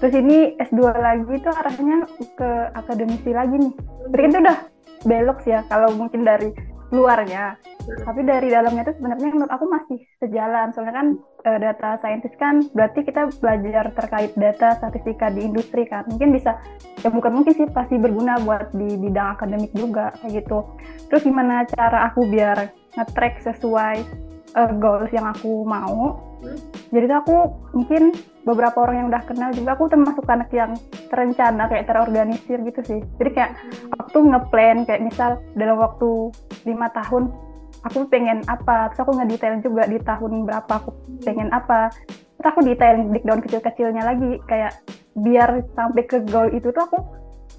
Terus 0.00 0.14
ini 0.16 0.56
S2 0.56 0.80
lagi 0.96 1.28
itu 1.28 1.52
arahnya 1.52 2.08
ke 2.32 2.50
akademisi 2.72 3.28
lagi 3.28 3.60
nih. 3.60 3.72
Berarti 4.08 4.28
itu 4.32 4.38
udah 4.40 4.58
belok 5.04 5.38
sih 5.44 5.52
ya, 5.52 5.60
kalau 5.68 5.92
mungkin 5.92 6.24
dari 6.24 6.48
luarnya. 6.96 7.60
Tapi 7.82 8.20
dari 8.22 8.48
dalamnya 8.48 8.86
itu 8.86 8.94
sebenarnya 8.98 9.28
menurut 9.34 9.52
aku 9.52 9.66
masih 9.68 9.98
sejalan. 10.22 10.70
Soalnya 10.72 10.94
kan 10.94 11.06
uh, 11.46 11.58
data 11.58 11.88
scientist 12.00 12.36
kan 12.38 12.64
berarti 12.72 13.00
kita 13.06 13.28
belajar 13.42 13.84
terkait 13.96 14.32
data 14.38 14.78
statistika 14.78 15.30
di 15.30 15.46
industri 15.46 15.86
kan. 15.86 16.06
Mungkin 16.08 16.34
bisa, 16.34 16.58
ya 17.02 17.08
bukan 17.10 17.42
mungkin 17.42 17.52
sih, 17.54 17.66
pasti 17.70 17.98
berguna 17.98 18.38
buat 18.42 18.70
di 18.74 18.98
bidang 18.98 19.38
akademik 19.38 19.72
juga 19.74 20.14
kayak 20.22 20.44
gitu. 20.44 20.64
Terus 21.10 21.22
gimana 21.26 21.66
cara 21.68 22.10
aku 22.10 22.26
biar 22.30 22.70
nge-track 22.96 23.42
sesuai 23.44 23.96
uh, 24.56 24.72
goals 24.78 25.10
yang 25.12 25.26
aku 25.28 25.64
mau. 25.64 26.18
Hmm. 26.42 26.58
Jadi 26.90 27.04
tuh 27.08 27.18
aku 27.18 27.36
mungkin 27.72 28.02
beberapa 28.42 28.82
orang 28.82 29.06
yang 29.06 29.08
udah 29.14 29.22
kenal 29.22 29.50
juga 29.54 29.78
aku 29.78 29.86
termasuk 29.86 30.26
anak 30.26 30.50
yang 30.50 30.74
terencana 31.08 31.70
kayak 31.70 31.86
terorganisir 31.86 32.58
gitu 32.66 32.80
sih. 32.82 33.00
Jadi 33.22 33.30
kayak 33.30 33.52
aku 33.96 34.06
tuh 34.18 34.22
ngeplan 34.26 34.82
kayak 34.84 35.02
misal 35.06 35.38
dalam 35.54 35.78
waktu 35.78 36.34
lima 36.66 36.90
tahun 36.90 37.30
aku 37.82 38.06
pengen 38.08 38.42
apa, 38.46 38.90
terus 38.90 39.02
aku 39.02 39.12
ngedetail 39.18 39.58
juga 39.62 39.86
di 39.86 39.98
tahun 40.02 40.46
berapa 40.46 40.72
aku 40.72 40.90
pengen 41.26 41.50
apa. 41.50 41.90
Terus 42.38 42.46
aku 42.46 42.60
detail 42.66 42.96
breakdown 43.10 43.40
kecil-kecilnya 43.42 44.02
lagi 44.02 44.38
kayak 44.50 44.82
biar 45.18 45.62
sampai 45.76 46.02
ke 46.08 46.24
goal 46.26 46.48
itu 46.50 46.72
tuh 46.72 46.82
aku 46.88 46.98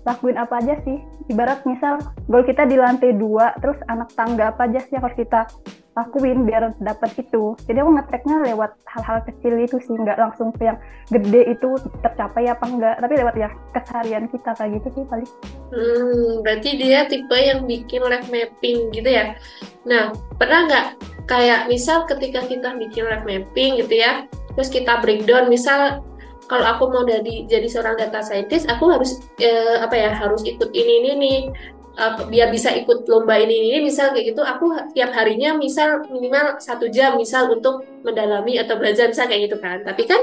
lakuin 0.03 0.35
apa 0.35 0.59
aja 0.59 0.75
sih 0.83 0.99
ibarat 1.31 1.63
misal 1.63 2.01
goal 2.27 2.43
kita 2.43 2.67
di 2.67 2.75
lantai 2.75 3.15
dua 3.15 3.55
terus 3.63 3.77
anak 3.87 4.11
tangga 4.17 4.51
apa 4.51 4.67
aja 4.67 4.83
sih 4.83 4.97
yang 4.97 5.05
harus 5.05 5.15
kita 5.15 5.47
lakuin 5.93 6.45
biar 6.45 6.73
dapat 6.81 7.13
itu. 7.21 7.53
Jadi 7.69 7.77
aku 7.81 7.91
ngetracknya 7.93 8.37
lewat 8.49 8.71
hal-hal 8.89 9.19
kecil 9.29 9.53
itu 9.61 9.77
sih 9.81 9.93
nggak 9.93 10.17
langsung 10.17 10.49
ke 10.53 10.65
yang 10.65 10.77
gede 11.13 11.53
itu 11.53 11.69
tercapai 12.01 12.49
apa 12.49 12.65
enggak 12.65 12.95
tapi 12.97 13.13
lewat 13.19 13.35
ya 13.37 13.49
keseharian 13.77 14.25
kita 14.29 14.51
kayak 14.57 14.81
gitu 14.81 14.87
sih 14.97 15.03
paling. 15.05 15.29
Hmm, 15.73 16.41
berarti 16.41 16.69
dia 16.77 17.05
tipe 17.05 17.37
yang 17.37 17.65
bikin 17.69 18.01
life 18.05 18.29
mapping 18.33 18.89
gitu 18.89 19.09
ya? 19.09 19.37
Nah 19.85 20.13
pernah 20.41 20.65
nggak 20.65 20.87
kayak 21.27 21.71
misal 21.71 22.03
ketika 22.09 22.43
kita 22.45 22.75
bikin 22.75 23.07
life 23.07 23.23
mapping 23.23 23.79
gitu 23.79 23.95
ya 23.95 24.27
terus 24.53 24.69
kita 24.69 25.01
breakdown 25.01 25.49
misal 25.49 26.03
kalau 26.51 26.65
aku 26.75 26.91
mau 26.91 27.03
jadi 27.07 27.47
jadi 27.47 27.67
seorang 27.71 27.95
data 27.97 28.19
scientist 28.19 28.67
aku 28.67 28.91
harus 28.91 29.23
eh, 29.39 29.79
apa 29.79 29.95
ya 29.95 30.11
harus 30.11 30.43
ikut 30.43 30.69
ini 30.75 30.93
ini 31.01 31.11
nih 31.17 31.39
uh, 31.97 32.25
biar 32.29 32.49
bisa 32.49 32.73
ikut 32.73 33.05
lomba 33.05 33.37
ini 33.37 33.69
ini 33.69 33.79
misal 33.85 34.13
kayak 34.13 34.33
gitu 34.33 34.41
aku 34.41 34.73
tiap 34.97 35.13
harinya 35.13 35.53
misal 35.57 36.05
minimal 36.09 36.57
satu 36.57 36.89
jam 36.89 37.17
misal 37.17 37.49
untuk 37.53 37.85
mendalami 38.01 38.57
atau 38.59 38.75
belajar 38.77 39.09
misal 39.09 39.29
kayak 39.29 39.49
gitu 39.51 39.57
kan. 39.61 39.81
Tapi 39.85 40.03
kan 40.09 40.21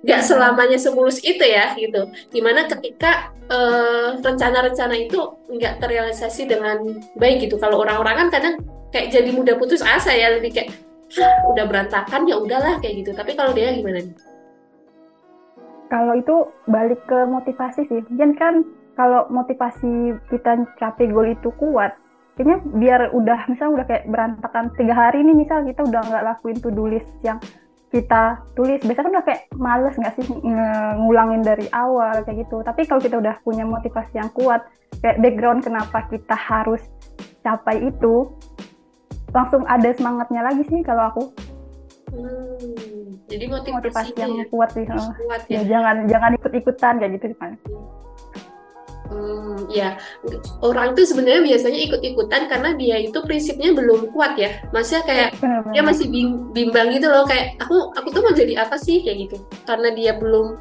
nggak 0.00 0.22
selamanya 0.24 0.78
semulus 0.80 1.22
itu 1.22 1.42
ya 1.42 1.72
gitu. 1.78 2.10
Di 2.32 2.40
mana 2.42 2.66
ketika 2.66 3.30
rencana 3.50 4.22
rencana-rencana 4.22 4.94
itu 4.94 5.20
nggak 5.50 5.82
terrealisasi 5.82 6.46
dengan 6.46 7.02
baik 7.18 7.50
gitu. 7.50 7.58
Kalau 7.58 7.82
orang-orang 7.82 8.26
kan 8.26 8.28
kadang 8.30 8.54
kayak 8.94 9.10
jadi 9.14 9.30
mudah 9.34 9.58
putus 9.58 9.82
asa 9.82 10.14
ya 10.14 10.38
lebih 10.38 10.54
kayak 10.54 10.70
udah 11.50 11.64
berantakan 11.66 12.26
ya 12.26 12.38
udahlah 12.38 12.78
kayak 12.78 13.02
gitu. 13.02 13.10
Tapi 13.14 13.34
kalau 13.34 13.50
dia 13.54 13.74
gimana 13.74 14.02
nih? 14.02 14.16
Kalau 15.90 16.14
itu 16.14 16.36
balik 16.70 17.02
ke 17.10 17.18
motivasi 17.26 17.82
sih. 17.90 18.00
Mungkin 18.06 18.38
kan 18.38 18.54
kalau 18.94 19.26
motivasi 19.30 20.16
kita 20.30 20.66
capai 20.78 21.10
goal 21.10 21.28
itu 21.30 21.50
kuat 21.58 21.94
kayaknya 22.40 22.58
biar 22.72 23.00
udah 23.12 23.38
misal 23.52 23.76
udah 23.76 23.84
kayak 23.84 24.08
berantakan 24.08 24.72
tiga 24.80 24.96
hari 24.96 25.20
nih 25.20 25.36
misal 25.36 25.60
kita 25.60 25.84
udah 25.84 26.00
nggak 26.08 26.24
lakuin 26.24 26.56
to 26.56 26.72
do 26.72 26.88
list 26.88 27.08
yang 27.20 27.36
kita 27.90 28.38
tulis 28.54 28.78
biasanya 28.86 29.02
kan 29.02 29.12
udah 29.12 29.24
kayak 29.26 29.42
males 29.58 29.94
nggak 29.98 30.14
sih 30.14 30.26
ngulangin 31.04 31.42
dari 31.42 31.66
awal 31.74 32.22
kayak 32.22 32.46
gitu. 32.46 32.62
Tapi 32.62 32.86
kalau 32.86 33.02
kita 33.02 33.18
udah 33.18 33.34
punya 33.42 33.66
motivasi 33.66 34.14
yang 34.14 34.30
kuat 34.30 34.62
kayak 35.02 35.18
background 35.18 35.66
kenapa 35.66 36.06
kita 36.06 36.38
harus 36.38 36.80
capai 37.42 37.90
itu 37.90 38.30
langsung 39.34 39.66
ada 39.66 39.90
semangatnya 39.90 40.46
lagi 40.46 40.62
sih 40.70 40.80
kalau 40.86 41.10
aku. 41.10 41.22
Hmm, 42.10 43.20
jadi 43.30 43.44
motivasi, 43.46 43.74
motivasi 43.74 44.12
yang 44.18 44.34
ya? 44.38 44.46
kuat 44.50 44.70
sih 44.74 44.82
kuat 44.82 45.46
ya. 45.46 45.62
ya 45.62 45.78
jangan 45.78 46.10
jangan 46.10 46.30
ikut 46.34 46.52
ikutan 46.58 46.94
kayak 46.98 47.12
gitu 47.22 47.26
kan 47.38 47.54
Hmm, 47.54 47.86
ya 49.70 49.98
orang 50.62 50.94
itu 50.94 51.06
sebenarnya 51.06 51.42
biasanya 51.42 51.80
ikut-ikutan 51.90 52.46
karena 52.50 52.70
dia 52.78 52.96
itu 53.02 53.18
prinsipnya 53.26 53.74
belum 53.74 54.10
kuat 54.14 54.38
ya. 54.38 54.62
Maksudnya 54.70 55.02
kayak 55.06 55.30
benar, 55.38 55.66
dia 55.70 55.82
masih 55.82 56.06
bimbang 56.54 56.94
gitu 56.94 57.06
loh. 57.10 57.26
Kayak 57.26 57.58
aku 57.62 57.90
aku 57.94 58.08
tuh 58.14 58.22
mau 58.22 58.34
jadi 58.34 58.62
apa 58.66 58.76
sih? 58.78 59.02
Kayak 59.02 59.30
gitu. 59.30 59.36
Karena 59.66 59.90
dia 59.94 60.12
belum 60.18 60.58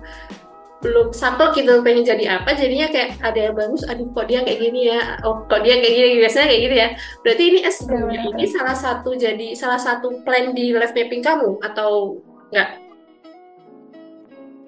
belum 0.80 1.12
saklek 1.12 1.60
gitu 1.60 1.84
pengen 1.84 2.08
jadi 2.08 2.40
apa 2.40 2.56
jadinya 2.56 2.88
kayak 2.88 3.20
ada 3.20 3.52
yang 3.52 3.56
bagus 3.60 3.84
aduh 3.84 4.08
kok 4.16 4.32
dia 4.32 4.40
kayak 4.48 4.60
gini 4.64 4.82
ya? 4.88 5.20
Oh 5.28 5.44
kok 5.46 5.62
dia 5.62 5.76
kayak 5.78 5.94
gini? 5.94 6.10
Biasanya 6.24 6.48
kayak 6.48 6.62
gitu 6.64 6.76
ya. 6.76 6.88
Berarti 7.22 7.44
ini 7.44 7.60
S2 7.68 7.92
ya, 8.16 8.22
ini 8.32 8.46
salah 8.48 8.78
satu 8.78 9.10
jadi 9.14 9.48
salah 9.60 9.82
satu 9.82 10.24
plan 10.24 10.56
di 10.56 10.72
life 10.72 10.96
mapping 10.96 11.22
kamu 11.22 11.60
atau 11.62 12.24
enggak? 12.50 12.70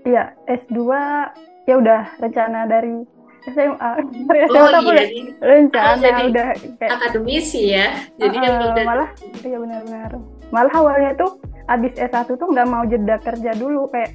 Iya 0.04 0.24
S2 0.50 0.78
ya 1.70 1.76
udah 1.78 2.02
rencana 2.20 2.68
dari 2.68 3.21
SMA 3.50 3.92
oh 4.54 4.70
iya. 4.94 5.06
rencana 5.42 5.98
jadi 5.98 6.22
udah 6.30 6.48
kayak 6.78 6.92
akademisi 6.94 7.74
ya. 7.74 7.98
Jadi 8.22 8.38
uh, 8.38 8.44
yang 8.46 8.56
udah 8.70 8.86
malah 8.86 9.10
iya 9.42 9.58
benar-benar. 9.58 10.12
Malah 10.54 10.74
awalnya 10.78 11.12
tuh 11.18 11.42
abis 11.66 11.94
S1 11.98 12.30
tuh 12.38 12.48
nggak 12.52 12.68
mau 12.70 12.84
jeda 12.86 13.18
kerja 13.18 13.52
dulu 13.58 13.90
kayak 13.90 14.14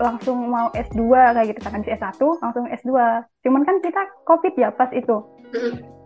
langsung 0.00 0.48
mau 0.48 0.70
S2 0.72 1.02
kayak 1.10 1.46
gitu 1.50 1.60
kan. 1.66 1.72
Habis 1.82 1.90
S1 1.98 2.20
langsung 2.38 2.64
S2 2.70 2.90
cuman 3.42 3.62
kan 3.66 3.76
kita 3.82 4.02
covid 4.28 4.54
ya 4.54 4.68
pas 4.70 4.90
itu 4.94 5.18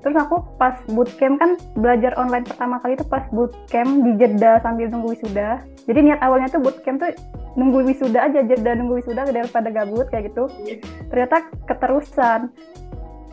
terus 0.04 0.16
aku 0.20 0.44
pas 0.60 0.76
bootcamp 0.92 1.40
kan 1.40 1.56
belajar 1.80 2.12
online 2.20 2.44
pertama 2.44 2.76
kali 2.84 2.92
itu 2.92 3.08
pas 3.08 3.24
bootcamp 3.32 4.04
di 4.04 4.12
jeda 4.20 4.60
sambil 4.60 4.92
nunggu 4.92 5.16
wisuda. 5.16 5.64
Jadi 5.88 5.98
niat 6.04 6.20
awalnya 6.20 6.52
tuh 6.52 6.60
bootcamp 6.60 7.00
tuh 7.00 7.16
nunggu 7.56 7.88
wisuda 7.88 8.28
aja 8.28 8.44
jeda 8.44 8.76
nunggu 8.76 9.00
wisuda 9.00 9.24
daripada 9.24 9.72
gabut 9.72 10.04
kayak 10.12 10.28
gitu. 10.28 10.44
Iya. 10.60 10.76
ternyata 11.08 11.36
keterusan. 11.64 12.52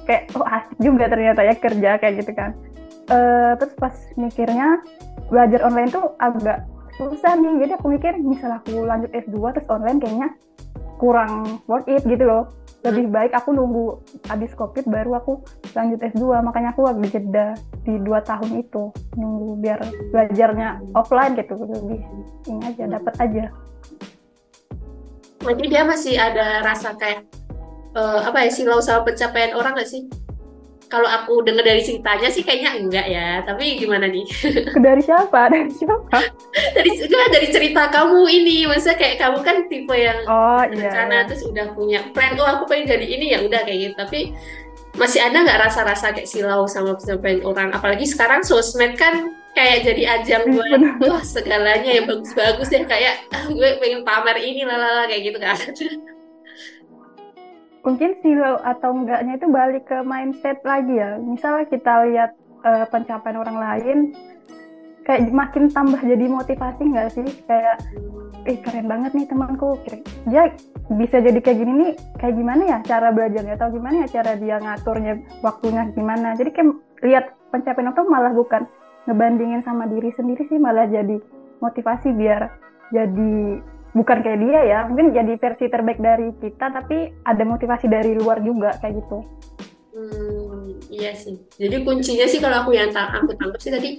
Kayak 0.07 0.23
oh 0.39 0.47
asik 0.47 0.77
juga 0.79 1.05
ternyata 1.11 1.41
ya 1.43 1.55
kerja 1.59 1.91
kayak 1.99 2.13
gitu 2.23 2.31
kan. 2.39 2.55
Uh, 3.11 3.59
terus 3.59 3.75
pas 3.75 3.95
mikirnya 4.15 4.79
belajar 5.27 5.59
online 5.67 5.91
tuh 5.91 6.15
agak 6.23 6.63
susah 6.95 7.35
nih. 7.35 7.67
Jadi 7.67 7.71
aku 7.75 7.87
mikir 7.91 8.15
misal 8.23 8.55
aku 8.63 8.87
lanjut 8.87 9.11
S2 9.11 9.35
terus 9.59 9.67
online 9.67 9.99
kayaknya 9.99 10.29
kurang 11.03 11.59
worth 11.65 11.89
it 11.89 12.05
gitu 12.05 12.23
loh 12.23 12.60
lebih 12.81 13.13
baik 13.13 13.37
aku 13.37 13.53
nunggu 13.53 14.01
habis 14.25 14.49
covid 14.57 14.89
baru 14.89 15.21
aku 15.21 15.45
lanjut 15.77 16.01
S2 16.01 16.41
makanya 16.41 16.73
aku 16.73 16.89
agak 16.89 17.13
jeda 17.13 17.53
di 17.85 18.01
dua 18.01 18.25
tahun 18.25 18.61
itu. 18.61 18.89
Nunggu 19.17 19.61
biar 19.61 19.79
belajarnya 20.09 20.81
offline 20.97 21.37
gitu. 21.37 21.53
Lebih 21.61 22.01
ini 22.49 22.61
aja 22.65 22.83
dapat 22.89 23.13
aja. 23.21 23.45
Jadi 25.41 25.63
dia 25.69 25.81
masih 25.85 26.17
ada 26.17 26.61
rasa 26.61 26.93
kayak 26.97 27.25
uh, 27.97 28.25
apa 28.25 28.45
ya 28.45 28.49
silau 28.53 28.81
sama 28.81 29.09
pencapaian 29.09 29.57
orang 29.57 29.73
gak 29.73 29.89
sih 29.89 30.05
kalau 30.91 31.07
aku 31.07 31.39
dengar 31.47 31.63
dari 31.63 31.79
ceritanya 31.79 32.27
sih 32.27 32.43
kayaknya 32.43 32.75
enggak 32.75 33.07
ya 33.07 33.39
tapi 33.47 33.79
gimana 33.79 34.11
nih? 34.11 34.27
Dari 34.85 34.99
siapa? 34.99 35.47
Dari 35.47 35.71
siapa? 35.71 36.19
Dari 36.51 36.91
enggak 36.99 37.27
dari 37.31 37.47
cerita 37.47 37.87
kamu 37.87 38.27
ini. 38.27 38.67
Maksudnya 38.67 38.99
kayak 38.99 39.15
kamu 39.23 39.39
kan 39.39 39.57
tipe 39.71 39.95
yang 39.95 40.19
oh, 40.27 40.67
iya, 40.67 40.91
rencana 40.91 41.15
iya. 41.23 41.27
terus 41.31 41.47
udah 41.47 41.71
punya 41.71 42.03
plan 42.11 42.35
oh 42.35 42.43
aku 42.43 42.67
pengen 42.67 42.91
jadi 42.91 43.07
ini 43.07 43.25
ya 43.31 43.39
udah 43.39 43.63
kayak 43.63 43.79
gitu. 43.87 43.93
Tapi 43.95 44.19
masih 44.99 45.23
ada 45.23 45.47
nggak 45.47 45.59
rasa-rasa 45.63 46.11
kayak 46.11 46.27
silau 46.27 46.67
sama 46.67 46.99
pencapaian 46.99 47.39
orang? 47.47 47.71
Apalagi 47.71 48.03
sekarang 48.03 48.43
sosmed 48.43 48.99
kan 48.99 49.31
kayak 49.55 49.87
jadi 49.87 50.03
ajang 50.19 50.43
buat 50.51 50.79
wah 51.07 51.23
segalanya 51.23 51.91
yang 51.91 52.07
bagus-bagus 52.07 52.67
ya 52.71 52.83
kayak 52.83 53.27
ah, 53.31 53.47
gue 53.47 53.69
pengen 53.79 54.03
pamer 54.07 54.39
ini 54.39 54.63
lalala 54.63 55.07
kayak 55.07 55.23
gitu 55.27 55.37
kan 55.39 55.55
mungkin 57.81 58.17
silau 58.21 58.61
atau 58.61 58.93
enggaknya 58.93 59.41
itu 59.41 59.47
balik 59.49 59.89
ke 59.89 59.97
mindset 60.05 60.61
lagi 60.61 61.01
ya. 61.01 61.17
Misalnya 61.17 61.65
kita 61.69 61.93
lihat 62.07 62.31
uh, 62.61 62.85
pencapaian 62.89 63.41
orang 63.41 63.57
lain, 63.57 63.97
kayak 65.05 65.33
makin 65.33 65.69
tambah 65.69 66.01
jadi 66.01 66.25
motivasi 66.29 66.81
nggak 66.93 67.09
sih? 67.13 67.27
Kayak, 67.49 67.81
eh 68.45 68.57
keren 68.61 68.85
banget 68.89 69.11
nih 69.17 69.25
temanku. 69.29 69.77
Dia 70.29 70.53
bisa 70.93 71.17
jadi 71.21 71.39
kayak 71.41 71.57
gini 71.57 71.71
nih, 71.73 71.91
kayak 72.21 72.35
gimana 72.37 72.61
ya 72.69 72.77
cara 72.85 73.09
belajarnya? 73.09 73.57
Atau 73.57 73.73
gimana 73.73 74.05
ya 74.05 74.21
cara 74.21 74.31
dia 74.37 74.55
ngaturnya 74.61 75.13
waktunya 75.41 75.89
gimana? 75.97 76.37
Jadi 76.37 76.49
kayak 76.53 76.69
lihat 77.01 77.25
pencapaian 77.49 77.93
itu 77.93 78.03
malah 78.05 78.33
bukan 78.33 78.69
ngebandingin 79.09 79.65
sama 79.65 79.89
diri 79.89 80.13
sendiri 80.13 80.45
sih, 80.45 80.61
malah 80.61 80.85
jadi 80.85 81.17
motivasi 81.61 82.13
biar 82.13 82.53
jadi 82.93 83.61
bukan 83.91 84.23
kayak 84.23 84.39
dia 84.39 84.59
ya 84.63 84.79
mungkin 84.87 85.11
jadi 85.11 85.35
versi 85.35 85.67
terbaik 85.67 85.99
dari 85.99 86.31
kita 86.39 86.71
tapi 86.71 87.11
ada 87.27 87.43
motivasi 87.43 87.91
dari 87.91 88.15
luar 88.15 88.39
juga 88.39 88.75
kayak 88.79 89.03
gitu. 89.03 89.17
Hmm, 89.91 90.79
iya 90.87 91.11
sih. 91.11 91.35
Jadi 91.59 91.83
kuncinya 91.83 92.23
sih 92.27 92.39
kalau 92.39 92.63
aku 92.63 92.71
yang 92.71 92.95
aku 92.95 93.35
tangkap 93.35 93.59
sih 93.59 93.71
tadi 93.71 93.89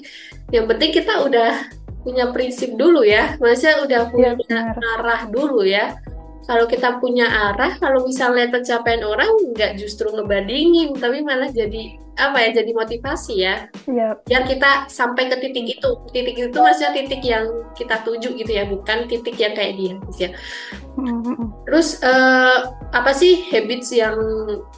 yang 0.48 0.64
penting 0.64 0.90
kita 0.90 1.20
udah 1.20 1.68
punya 2.00 2.32
prinsip 2.32 2.72
dulu 2.74 3.04
ya. 3.04 3.36
Maksudnya 3.36 3.84
udah 3.84 4.00
punya 4.08 4.30
ya, 4.36 4.72
arah 4.98 5.28
dulu 5.28 5.60
ya. 5.62 6.00
Kalau 6.42 6.66
kita 6.66 6.98
punya 6.98 7.28
arah 7.52 7.76
kalau 7.78 8.02
misalnya 8.02 8.50
pencapaian 8.50 9.04
orang 9.06 9.30
nggak 9.54 9.78
justru 9.78 10.10
ngebandingin 10.10 10.96
tapi 10.98 11.22
malah 11.22 11.52
jadi 11.52 12.02
apa 12.20 12.36
ya 12.44 12.60
jadi 12.60 12.70
motivasi 12.76 13.34
ya 13.40 13.54
yep. 13.88 14.20
biar 14.28 14.44
kita 14.44 14.84
sampai 14.92 15.32
ke 15.32 15.36
titik 15.40 15.80
itu 15.80 15.90
titik 16.12 16.36
itu 16.36 16.58
maksudnya 16.60 16.92
titik 16.92 17.22
yang 17.24 17.48
kita 17.72 18.04
tuju 18.04 18.36
gitu 18.36 18.52
ya 18.52 18.68
bukan 18.68 19.08
titik 19.08 19.36
yang 19.40 19.56
kayak 19.56 19.80
dia 19.80 19.92
gitu 19.96 20.18
ya 20.28 20.30
mm-hmm. 21.00 21.64
terus 21.64 21.96
uh, 22.04 22.68
apa 22.92 23.16
sih 23.16 23.48
habits 23.48 23.96
yang 23.96 24.16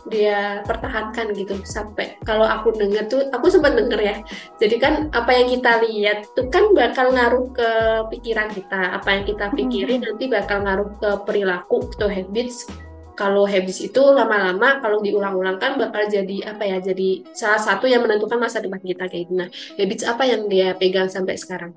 dia 0.06 0.62
pertahankan 0.62 1.34
gitu 1.34 1.58
sampai 1.66 2.14
kalau 2.22 2.46
aku 2.46 2.70
denger 2.70 3.10
tuh 3.10 3.26
aku 3.34 3.50
sempat 3.50 3.74
denger 3.74 3.98
ya 3.98 4.16
jadi 4.62 4.76
kan 4.78 4.94
apa 5.10 5.30
yang 5.34 5.50
kita 5.50 5.82
lihat 5.82 6.30
tuh 6.38 6.46
kan 6.54 6.70
bakal 6.70 7.10
ngaruh 7.10 7.50
ke 7.50 7.70
pikiran 8.14 8.46
kita 8.54 8.94
apa 8.94 9.08
yang 9.10 9.24
kita 9.26 9.50
pikirin 9.50 10.06
mm-hmm. 10.06 10.14
nanti 10.14 10.24
bakal 10.30 10.62
ngaruh 10.62 10.90
ke 11.02 11.10
perilaku 11.26 11.90
atau 11.98 12.06
habits 12.06 12.70
kalau 13.14 13.46
habits 13.46 13.80
itu 13.80 14.02
lama-lama 14.02 14.82
kalau 14.82 14.98
diulang-ulang 14.98 15.58
kan 15.62 15.78
bakal 15.78 16.02
jadi 16.06 16.54
apa 16.54 16.66
ya 16.66 16.78
jadi 16.82 17.22
salah 17.30 17.62
satu 17.62 17.86
yang 17.86 18.02
menentukan 18.02 18.38
masa 18.38 18.58
depan 18.58 18.82
kita 18.82 19.06
kayak 19.06 19.30
gitu. 19.30 19.34
Nah, 19.38 19.48
habits 19.78 20.04
apa 20.06 20.22
yang 20.26 20.50
dia 20.50 20.74
pegang 20.74 21.06
sampai 21.06 21.38
sekarang? 21.38 21.72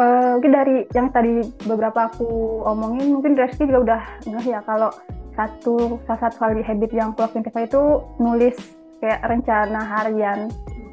Uh, 0.00 0.38
mungkin 0.38 0.54
dari 0.54 0.76
yang 0.96 1.12
tadi 1.12 1.44
beberapa 1.68 2.08
aku 2.08 2.62
omongin, 2.64 3.20
mungkin 3.20 3.36
Reski 3.36 3.68
juga 3.68 3.84
udah 3.84 4.02
nggak 4.24 4.44
ya 4.48 4.60
kalau 4.64 4.88
satu 5.36 6.00
salah 6.08 6.20
satu 6.24 6.36
hal 6.40 6.50
di 6.56 6.62
habit 6.64 6.90
yang 6.94 7.12
lakuin 7.12 7.44
itu 7.44 7.82
nulis 8.16 8.56
kayak 9.00 9.20
rencana 9.24 9.80
harian 9.80 10.48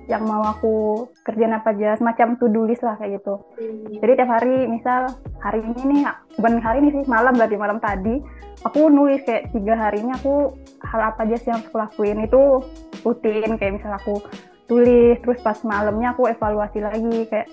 yang 0.07 0.23
mau 0.23 0.39
aku 0.39 1.05
kerjain 1.27 1.51
apa 1.51 1.75
aja 1.75 1.99
semacam 1.99 2.39
to 2.39 2.47
do 2.47 2.63
list 2.63 2.83
lah 2.83 2.95
kayak 2.95 3.19
gitu. 3.19 3.43
Hmm. 3.59 3.99
jadi 3.99 4.23
tiap 4.23 4.31
hari 4.31 4.55
misal 4.67 5.11
hari 5.43 5.59
ini 5.61 5.81
nih 5.83 6.01
bukan 6.39 6.53
hari 6.63 6.77
ini 6.79 6.89
sih 6.95 7.03
malam 7.11 7.35
berarti 7.35 7.55
malam 7.59 7.77
tadi 7.83 8.23
aku 8.65 8.89
nulis 8.89 9.21
kayak 9.27 9.51
tiga 9.53 9.77
hari 9.77 10.01
ini 10.01 10.15
aku 10.15 10.55
hal 10.81 11.01
apa 11.13 11.27
aja 11.27 11.35
sih 11.37 11.49
yang 11.51 11.61
aku 11.61 11.77
lakuin. 11.77 12.25
Itu 12.25 12.63
rutin 13.05 13.59
kayak 13.59 13.79
misal 13.81 13.93
aku 13.93 14.23
tulis 14.67 15.15
terus 15.23 15.39
pas 15.39 15.59
malamnya 15.63 16.11
aku 16.11 16.27
evaluasi 16.27 16.83
lagi 16.83 17.23
kayak 17.31 17.47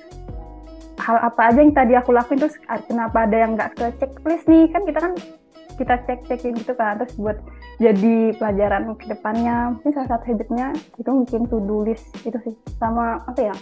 hal 0.98 1.18
apa 1.20 1.52
aja 1.52 1.58
yang 1.62 1.74
tadi 1.74 1.94
aku 1.94 2.10
lakuin 2.10 2.42
terus 2.42 2.56
kenapa 2.90 3.26
ada 3.26 3.36
yang 3.36 3.58
nggak 3.58 3.76
ke 3.76 3.86
checklist 4.00 4.46
nih? 4.48 4.70
Kan 4.72 4.82
kita 4.88 4.98
kan 5.02 5.12
kita 5.74 6.00
cek 6.06 6.26
cekin 6.30 6.54
gitu 6.58 6.72
kan 6.74 6.98
terus 7.02 7.14
buat 7.18 7.38
jadi 7.82 8.34
pelajaran 8.38 8.94
ke 8.98 9.06
depannya. 9.10 9.74
Mungkin 9.76 9.90
salah 9.94 10.08
satu 10.14 10.24
habitnya 10.30 10.74
itu 10.98 11.10
mungkin 11.10 11.46
to 11.50 11.58
do 11.62 11.82
list 11.82 12.06
itu 12.22 12.38
sih 12.46 12.54
sama 12.78 13.22
apa 13.26 13.52
ya 13.52 13.56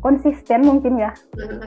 konsisten 0.00 0.66
mungkin 0.66 0.98
ya 0.98 1.14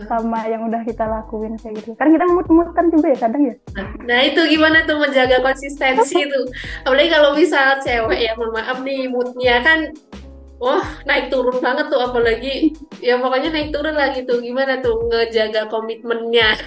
sama 0.07 0.47
yang 0.47 0.67
udah 0.67 0.83
kita 0.83 1.05
lakuin 1.07 1.55
kayak 1.59 1.79
gitu. 1.79 1.95
Kan 1.95 2.11
kita 2.11 2.25
mut-mutan 2.27 2.91
juga 2.91 3.07
ya 3.13 3.17
kadang 3.17 3.43
ya. 3.45 3.55
Nah 4.03 4.19
itu 4.25 4.41
gimana 4.49 4.83
tuh 4.83 4.99
menjaga 4.99 5.39
konsistensi 5.43 6.21
itu 6.27 6.39
apalagi 6.83 7.09
kalau 7.11 7.33
misal 7.37 7.79
cewek 7.83 8.19
ya 8.19 8.35
mohon 8.35 8.51
maaf 8.55 8.77
nih 8.83 9.07
moodnya 9.07 9.63
kan 9.63 9.79
wah 10.57 10.85
naik 11.05 11.29
turun 11.29 11.61
banget 11.61 11.85
tuh 11.93 12.01
apalagi 12.01 12.73
ya 12.97 13.21
pokoknya 13.21 13.49
naik 13.53 13.69
turun 13.71 13.95
lah 13.95 14.11
gitu. 14.15 14.41
Gimana 14.41 14.81
tuh 14.83 15.07
ngejaga 15.07 15.69
komitmennya 15.71 16.57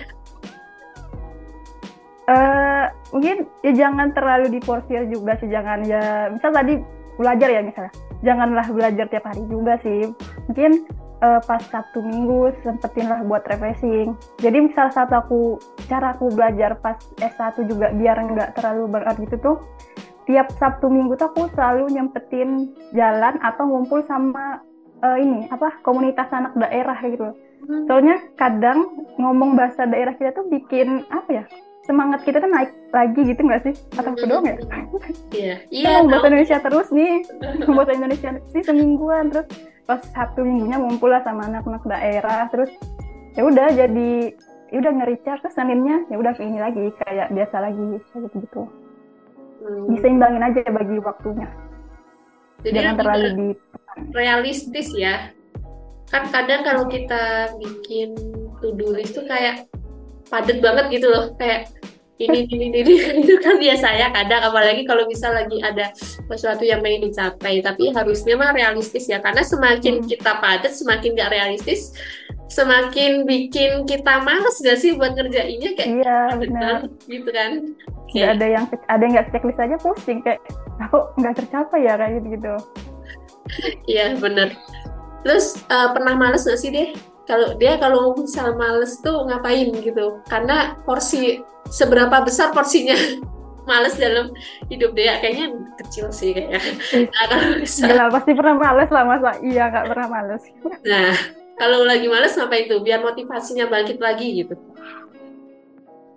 mungkin 3.10 3.46
ya 3.66 3.72
jangan 3.74 4.14
terlalu 4.14 4.46
diporsir 4.54 5.06
juga 5.10 5.34
sih 5.42 5.50
jangan 5.50 5.82
ya 5.86 6.30
misal 6.30 6.54
tadi 6.54 6.78
belajar 7.20 7.48
ya 7.52 7.60
misalnya. 7.60 7.92
Janganlah 8.24 8.66
belajar 8.72 9.06
tiap 9.12 9.24
hari 9.28 9.44
juga 9.48 9.76
sih. 9.84 10.08
Mungkin 10.48 10.88
uh, 11.20 11.40
pas 11.44 11.60
Sabtu 11.68 12.00
Minggu 12.00 12.56
sempetin 12.64 13.12
lah 13.12 13.20
buat 13.28 13.44
refreshing. 13.44 14.16
Jadi 14.40 14.72
misal 14.72 14.88
saat 14.88 15.12
aku 15.12 15.60
cara 15.88 16.16
aku 16.16 16.32
belajar 16.32 16.80
pas 16.80 16.96
S1 17.20 17.68
juga 17.68 17.92
biar 17.92 18.16
nggak 18.24 18.56
terlalu 18.56 18.88
berat 18.88 19.20
gitu 19.20 19.36
tuh 19.40 19.56
tiap 20.24 20.48
Sabtu 20.56 20.88
Minggu 20.88 21.16
tuh 21.20 21.28
aku 21.28 21.50
selalu 21.52 21.92
nyempetin 21.92 22.72
jalan 22.96 23.36
atau 23.42 23.66
ngumpul 23.66 24.04
sama 24.06 24.62
uh, 25.02 25.18
ini 25.18 25.48
apa 25.50 25.80
komunitas 25.82 26.30
anak 26.30 26.54
daerah 26.54 26.94
gitu 27.02 27.34
hmm. 27.66 27.90
soalnya 27.90 28.16
kadang 28.38 28.94
ngomong 29.18 29.58
bahasa 29.58 29.88
daerah 29.90 30.14
kita 30.14 30.30
tuh 30.36 30.46
bikin 30.46 31.02
apa 31.10 31.30
ya 31.42 31.44
semangat 31.90 32.22
kita 32.22 32.38
tuh 32.38 32.46
naik 32.46 32.70
lagi 32.94 33.20
gitu 33.26 33.42
nggak 33.42 33.62
sih? 33.66 33.74
Atau 33.98 34.14
aku 34.14 34.24
doang 34.30 34.46
ya? 34.46 34.56
Iya. 35.34 35.54
Iya. 35.74 36.06
bahasa 36.06 36.30
Indonesia 36.30 36.58
terus 36.62 36.88
nih, 36.94 37.26
bahasa 37.76 37.92
Indonesia 37.98 38.30
sih 38.54 38.62
semingguan 38.62 39.34
terus 39.34 39.46
pas 39.90 39.98
satu 40.14 40.46
minggunya 40.46 40.78
ngumpul 40.78 41.10
lah 41.10 41.26
sama 41.26 41.50
anak-anak 41.50 41.82
daerah 41.82 42.46
terus 42.54 42.70
ya 43.34 43.42
udah 43.42 43.74
jadi 43.74 44.30
ya 44.70 44.76
udah 44.78 44.92
nge-recharge 45.02 45.42
terus 45.42 45.54
Seninnya 45.58 46.06
ya 46.06 46.14
udah 46.14 46.30
ini 46.38 46.62
lagi 46.62 46.94
kayak 47.02 47.34
biasa 47.34 47.56
lagi 47.58 47.98
kayak 48.14 48.22
gitu 48.30 48.36
gitu. 48.46 48.62
Hmm. 49.60 49.90
Bisa 49.90 50.06
imbangin 50.06 50.46
aja 50.46 50.62
bagi 50.70 50.96
waktunya. 51.02 51.50
Jadi 52.62 52.76
Jangan 52.78 52.94
terlalu 53.02 53.28
di 53.34 53.48
realistis 54.14 54.94
ya. 54.94 55.34
Kan 56.06 56.30
kadang 56.30 56.62
kalau 56.62 56.86
kita 56.86 57.54
bikin 57.58 58.14
to-do 58.62 58.94
list 58.94 59.18
tuh 59.18 59.26
kayak 59.26 59.66
padat 60.30 60.58
banget 60.62 60.86
gitu 60.94 61.10
loh. 61.10 61.34
Kayak 61.36 61.74
ini 62.20 62.46
ini 62.46 62.66
ini 62.70 62.94
itu 63.26 63.34
kan 63.42 63.58
biasa 63.58 63.86
ya 63.98 64.08
kadang. 64.14 64.42
Apalagi 64.46 64.86
kalau 64.86 65.04
bisa 65.10 65.28
lagi 65.34 65.58
ada 65.60 65.90
sesuatu 66.30 66.62
yang 66.62 66.80
ingin 66.86 67.10
dicapai. 67.10 67.60
Tapi 67.60 67.90
harusnya 67.90 68.38
mah 68.38 68.54
realistis 68.54 69.10
ya. 69.10 69.18
Karena 69.18 69.42
semakin 69.42 70.00
hmm. 70.00 70.06
kita 70.08 70.38
padat 70.38 70.72
semakin 70.72 71.18
gak 71.18 71.32
realistis 71.34 71.92
semakin 72.50 73.22
bikin 73.30 73.86
kita 73.86 74.26
males 74.26 74.58
gak 74.58 74.78
sih 74.78 74.94
buat 74.94 75.18
ngerjainnya? 75.18 75.74
Kayak 75.74 75.90
iya 76.06 76.20
benar. 76.38 76.76
gitu 77.10 77.30
kan. 77.34 77.74
Nggak 78.10 78.30
ada 78.38 78.46
yang 78.46 78.64
ada 78.90 79.02
yang 79.06 79.12
nggak 79.14 79.28
checklist 79.30 79.62
aja 79.62 79.76
pusing. 79.78 80.18
Kayak 80.26 80.42
aku 80.80 80.98
nggak 81.20 81.34
tercapai 81.44 81.84
ya 81.84 81.94
kayak 82.00 82.12
gitu 82.18 82.26
gitu 82.36 82.54
iya 83.84 84.16
bener 84.16 84.56
terus 85.20 85.60
uh, 85.68 85.92
pernah 85.92 86.16
males 86.16 86.48
gak 86.48 86.56
sih 86.56 86.72
deh 86.72 86.88
kalau 87.30 87.54
dia 87.54 87.78
kalau 87.78 88.18
misal 88.18 88.58
males 88.58 88.98
tuh 88.98 89.30
ngapain 89.30 89.70
gitu? 89.70 90.18
Karena 90.26 90.74
porsi 90.82 91.38
seberapa 91.70 92.26
besar 92.26 92.50
porsinya 92.50 92.98
males 93.70 93.94
dalam 93.94 94.34
hidup 94.66 94.98
dia 94.98 95.22
kayaknya 95.22 95.54
kecil 95.78 96.10
sih 96.10 96.34
kayaknya. 96.34 96.58
Nah, 97.06 97.24
kalau 97.30 97.48
misal... 97.62 98.10
pasti 98.10 98.30
pernah 98.34 98.54
males 98.58 98.90
lah 98.90 99.04
masa 99.06 99.30
iya 99.46 99.70
nggak 99.70 99.86
pernah 99.94 100.06
males. 100.10 100.42
Nah 100.82 101.14
kalau 101.54 101.86
lagi 101.86 102.10
males 102.10 102.34
ngapain 102.34 102.66
tuh? 102.66 102.82
Biar 102.82 102.98
motivasinya 102.98 103.70
bangkit 103.70 104.02
lagi 104.02 104.42
gitu 104.42 104.58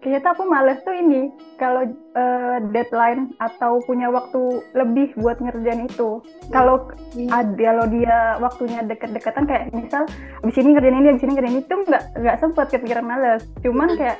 kayaknya 0.03 0.35
aku 0.35 0.43
males 0.43 0.83
tuh 0.83 0.91
ini 0.91 1.31
kalau 1.55 1.87
uh, 2.13 2.59
deadline 2.75 3.31
atau 3.39 3.79
punya 3.87 4.11
waktu 4.11 4.59
lebih 4.75 5.15
buat 5.15 5.39
ngerjain 5.39 5.87
itu. 5.87 6.19
Kalau 6.51 6.91
hmm. 7.15 7.31
ada 7.31 7.55
kalau 7.55 7.85
dia 7.87 8.17
waktunya 8.43 8.83
deket-deketan 8.83 9.47
kayak 9.47 9.71
misal 9.71 10.03
abis 10.43 10.57
ini 10.59 10.75
ngerjain 10.75 10.99
ini, 10.99 11.07
abis 11.15 11.23
ini 11.23 11.33
ngerjain 11.33 11.59
itu 11.63 11.75
nggak 11.87 12.03
nggak 12.19 12.37
sempet 12.43 12.67
kepikiran 12.75 13.07
males. 13.07 13.47
Cuman 13.63 13.95
hmm. 13.95 13.97
kayak 13.97 14.17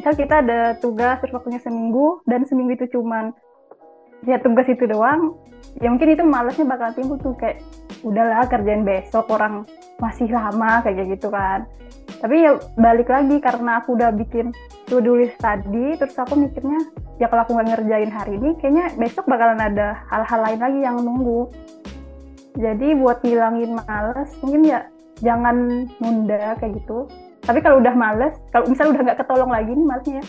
misal 0.00 0.12
kita 0.16 0.34
ada 0.40 0.60
tugas 0.80 1.20
terus 1.20 1.36
waktunya 1.36 1.60
seminggu 1.60 2.24
dan 2.24 2.48
seminggu 2.48 2.74
itu 2.80 2.98
cuman 2.98 3.36
ya 4.24 4.40
tugas 4.40 4.66
itu 4.66 4.88
doang, 4.88 5.36
ya 5.80 5.92
mungkin 5.92 6.16
itu 6.16 6.24
malesnya 6.24 6.64
bakal 6.64 6.90
timbul 6.96 7.20
tuh 7.20 7.36
kayak 7.36 7.60
udahlah 8.00 8.48
kerjain 8.48 8.82
besok 8.82 9.28
orang 9.28 9.68
masih 10.00 10.28
lama 10.28 10.80
kayak 10.84 11.08
gitu 11.16 11.28
kan 11.28 11.68
tapi 12.20 12.44
ya 12.44 12.56
balik 12.80 13.08
lagi 13.12 13.36
karena 13.38 13.84
aku 13.84 13.96
udah 13.96 14.10
bikin 14.14 14.52
to 14.88 15.02
do 15.04 15.20
list 15.20 15.36
tadi 15.38 15.98
terus 16.00 16.16
aku 16.16 16.38
mikirnya 16.38 16.80
ya 17.20 17.28
kalau 17.28 17.44
aku 17.44 17.52
nggak 17.56 17.68
ngerjain 17.76 18.12
hari 18.12 18.40
ini 18.40 18.56
kayaknya 18.60 18.92
besok 18.96 19.28
bakalan 19.28 19.60
ada 19.60 20.00
hal-hal 20.08 20.40
lain 20.44 20.60
lagi 20.60 20.80
yang 20.80 20.96
nunggu 21.00 21.52
jadi 22.56 22.96
buat 22.96 23.20
ngilangin 23.20 23.76
males 23.84 24.30
mungkin 24.40 24.62
ya 24.64 24.80
jangan 25.20 25.88
nunda 26.00 26.56
kayak 26.60 26.80
gitu 26.80 27.08
tapi 27.44 27.60
kalau 27.60 27.80
udah 27.80 27.94
males 27.94 28.34
kalau 28.52 28.64
misalnya 28.68 28.96
udah 28.96 29.02
nggak 29.12 29.20
ketolong 29.20 29.52
lagi 29.52 29.70
nih 29.72 29.86
malesnya 29.86 30.24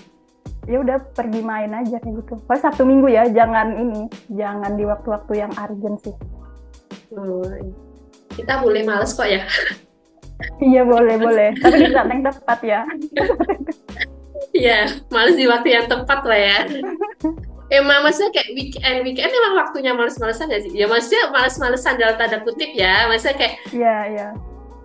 ya 0.68 0.84
udah 0.84 1.00
pergi 1.16 1.42
main 1.42 1.72
aja 1.72 1.98
kayak 2.04 2.28
gitu. 2.28 2.44
Pas 2.44 2.60
Sabtu 2.60 2.84
Minggu 2.84 3.08
ya, 3.08 3.24
jangan 3.32 3.72
ini, 3.72 4.12
jangan 4.36 4.76
di 4.76 4.84
waktu-waktu 4.84 5.34
yang 5.48 5.52
urgent 5.56 5.98
sih. 6.04 6.16
Kita 8.36 8.60
boleh 8.60 8.84
males 8.84 9.16
kok 9.16 9.26
ya. 9.26 9.48
Iya 10.62 10.82
boleh 10.86 11.16
boleh, 11.18 11.50
tapi 11.58 11.76
di 11.82 11.90
saat 11.90 12.10
yang 12.10 12.22
tepat 12.22 12.60
ya. 12.62 12.82
Iya, 14.54 14.80
males 15.10 15.38
di 15.38 15.46
waktu 15.50 15.70
yang 15.74 15.86
tepat 15.90 16.22
lah 16.26 16.40
ya. 16.40 16.60
Emang 17.68 18.00
maksudnya 18.00 18.32
kayak 18.32 18.50
weekend, 18.56 18.98
weekend 19.04 19.28
emang 19.28 19.60
waktunya 19.60 19.92
males-malesan 19.92 20.48
gak 20.48 20.64
sih? 20.64 20.72
Ya 20.72 20.88
maksudnya 20.88 21.30
males-malesan 21.36 22.00
dalam 22.00 22.16
tanda 22.16 22.40
kutip 22.42 22.72
ya, 22.72 23.12
maksudnya 23.12 23.36
kayak 23.36 23.54
Iya, 23.76 23.98
iya. 24.14 24.28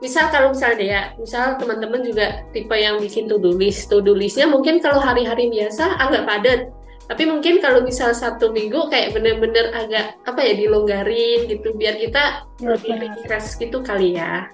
Misal 0.02 0.34
kalau 0.34 0.50
misalnya 0.50 0.82
ya, 0.82 1.02
misal 1.14 1.54
teman-teman 1.62 2.02
juga 2.02 2.42
tipe 2.50 2.74
yang 2.74 2.98
bikin 2.98 3.30
to-do 3.30 3.54
list. 3.54 3.86
To-do 3.86 4.18
listnya 4.18 4.50
mungkin 4.50 4.82
kalau 4.82 4.98
hari-hari 4.98 5.46
biasa 5.46 5.94
agak 6.02 6.26
padat. 6.26 6.60
Tapi 7.06 7.22
mungkin 7.30 7.62
kalau 7.62 7.86
misal 7.86 8.10
satu 8.10 8.50
minggu 8.50 8.90
kayak 8.90 9.14
bener-bener 9.14 9.70
agak 9.70 10.18
apa 10.26 10.42
ya 10.42 10.58
dilonggarin 10.58 11.46
gitu 11.46 11.70
biar 11.78 11.98
kita 12.02 12.46
ya, 12.58 12.66
lebih 12.74 12.98
refresh 12.98 13.62
gitu 13.62 13.78
kali 13.78 14.18
ya. 14.18 14.50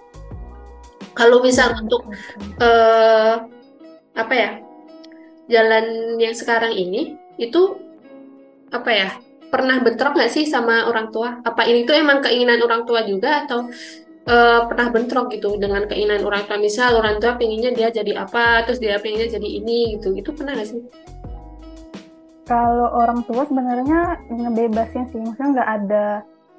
Kalau 1.14 1.42
misal 1.42 1.74
untuk 1.78 2.06
uh, 2.62 3.34
apa 4.14 4.34
ya 4.34 4.50
jalan 5.50 6.18
yang 6.18 6.34
sekarang 6.34 6.74
ini 6.74 7.18
itu 7.38 7.78
apa 8.68 8.90
ya 8.90 9.08
pernah 9.48 9.80
bentrok 9.80 10.14
nggak 10.14 10.32
sih 10.32 10.44
sama 10.44 10.86
orang 10.86 11.08
tua? 11.08 11.40
Apa 11.42 11.64
ini 11.64 11.88
tuh 11.88 11.96
emang 11.96 12.20
keinginan 12.20 12.60
orang 12.60 12.84
tua 12.84 13.02
juga 13.06 13.48
atau 13.48 13.66
uh, 14.28 14.60
pernah 14.68 14.92
bentrok 14.92 15.32
gitu 15.32 15.56
dengan 15.56 15.88
keinginan 15.88 16.22
orang 16.22 16.44
tua? 16.44 16.60
Misal 16.60 17.00
orang 17.00 17.16
tua 17.18 17.40
pengennya 17.40 17.72
dia 17.72 17.88
jadi 17.88 18.22
apa, 18.28 18.68
terus 18.68 18.78
dia 18.78 19.00
pengennya 19.00 19.40
jadi 19.40 19.48
ini 19.48 19.96
gitu, 19.96 20.12
itu 20.14 20.30
pernah 20.36 20.54
nggak 20.54 20.68
sih? 20.68 20.82
Kalau 22.48 22.88
orang 22.96 23.24
tua 23.28 23.44
sebenarnya 23.44 24.24
ngebebasin 24.28 25.04
sih, 25.12 25.20
maksudnya 25.20 25.48
nggak 25.60 25.70
ada 25.80 26.06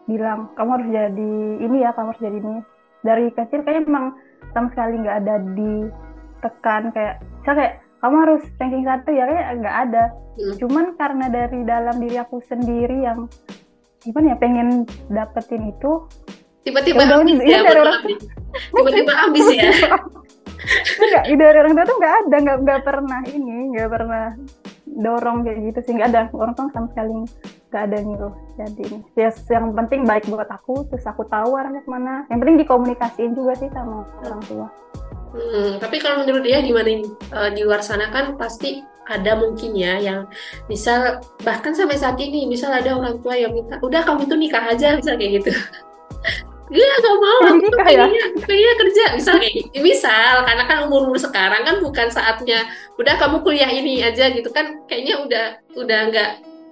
bilang 0.09 0.49
kamu 0.57 0.69
harus 0.81 0.89
jadi 0.89 1.33
ini 1.61 1.77
ya, 1.85 1.89
kamu 1.93 2.07
harus 2.13 2.23
jadi 2.25 2.37
ini. 2.41 2.55
Dari 2.99 3.25
kecil 3.31 3.61
kayak 3.63 3.85
emang 3.85 4.17
sama 4.53 4.67
sekali 4.73 4.95
nggak 5.01 5.17
ada 5.25 5.35
ditekan 5.55 6.83
kayak 6.95 7.15
saya 7.45 7.55
kayak 7.55 7.73
kamu 7.99 8.15
harus 8.23 8.41
ranking 8.55 8.85
satu 8.87 9.09
ya 9.11 9.23
kayak 9.27 9.47
nggak 9.59 9.77
ada. 9.89 10.03
Hmm. 10.39 10.55
cuman 10.55 10.85
karena 10.95 11.25
dari 11.27 11.67
dalam 11.67 11.95
diri 11.99 12.15
aku 12.15 12.39
sendiri 12.47 13.03
yang 13.03 13.27
gimana 13.99 14.31
ya 14.31 14.37
pengen 14.39 14.87
dapetin 15.11 15.67
itu 15.67 16.07
tiba-tiba 16.63 17.03
habis 17.11 17.39
ya 17.43 17.59
dari 17.59 17.79
orang 17.83 17.99
tiba-tiba 18.71 19.13
habis 19.13 19.47
ya. 19.51 19.71
Enggak 20.99 21.23
dari 21.27 21.57
orang 21.59 21.73
tua 21.75 21.85
tuh 21.87 21.97
nggak 21.99 22.15
ada 22.23 22.35
nggak 22.39 22.57
nggak 22.63 22.81
pernah 22.87 23.21
ini 23.27 23.57
nggak 23.75 23.89
pernah 23.91 24.25
dorong 24.87 25.37
kayak 25.43 25.59
gitu 25.71 25.79
sih 25.83 25.93
nggak 25.99 26.09
ada. 26.15 26.23
Orang 26.31 26.53
tua 26.55 26.71
sama 26.71 26.87
sekali 26.95 27.15
nggak 27.69 27.83
ada 27.85 27.97
nyuruh 28.01 28.33
jadi 28.57 28.89
ya 29.13 29.29
yang 29.53 29.77
penting 29.77 30.01
baik 30.01 30.25
buat 30.25 30.49
aku 30.49 30.89
terus 30.89 31.05
aku 31.05 31.23
tahu 31.29 31.53
arahnya 31.53 31.85
ke 31.85 31.89
mana. 31.89 32.25
Yang 32.27 32.39
penting 32.41 32.57
dikomunikasiin 32.65 33.31
juga 33.37 33.53
sih 33.55 33.69
sama 33.71 34.09
orang 34.25 34.41
tua. 34.49 34.67
Hmm, 35.29 35.77
tapi 35.77 36.01
kalau 36.01 36.25
menurut 36.25 36.41
dia 36.41 36.57
gimana 36.65 37.05
uh, 37.37 37.49
di 37.53 37.61
luar 37.61 37.85
sana 37.85 38.09
kan 38.09 38.33
pasti 38.33 38.81
ada 39.05 39.37
mungkin 39.37 39.77
ya 39.77 40.01
yang 40.01 40.25
misal 40.65 41.21
bahkan 41.45 41.73
sampai 41.73 41.97
saat 41.97 42.17
ini 42.17 42.49
misal 42.49 42.73
ada 42.73 42.97
orang 42.97 43.21
tua 43.21 43.37
yang 43.37 43.53
minta 43.53 43.77
udah 43.81 44.01
kamu 44.05 44.25
tuh 44.25 44.37
nikah 44.37 44.65
aja 44.65 44.97
misal 44.97 45.15
kayak 45.17 45.41
gitu. 45.41 45.53
Iya 46.69 46.85
gak 47.01 47.17
mau, 47.17 47.39
aku 47.49 47.65
tuh 47.65 47.81
ya? 47.81 48.05
pengennya, 48.45 48.73
kerja. 48.77 49.05
Misal 49.17 49.41
kayak 49.41 49.53
gitu, 49.57 49.81
misal 49.81 50.45
karena 50.45 50.63
kan 50.69 50.77
umur 50.85 51.09
umur 51.09 51.17
sekarang 51.17 51.65
kan 51.65 51.81
bukan 51.81 52.13
saatnya 52.13 52.69
udah 53.01 53.17
kamu 53.17 53.41
kuliah 53.41 53.73
ini 53.73 54.05
aja 54.05 54.29
gitu 54.29 54.53
kan. 54.53 54.85
Kayaknya 54.85 55.15
udah 55.17 55.45
udah 55.73 55.99
nggak 56.13 56.29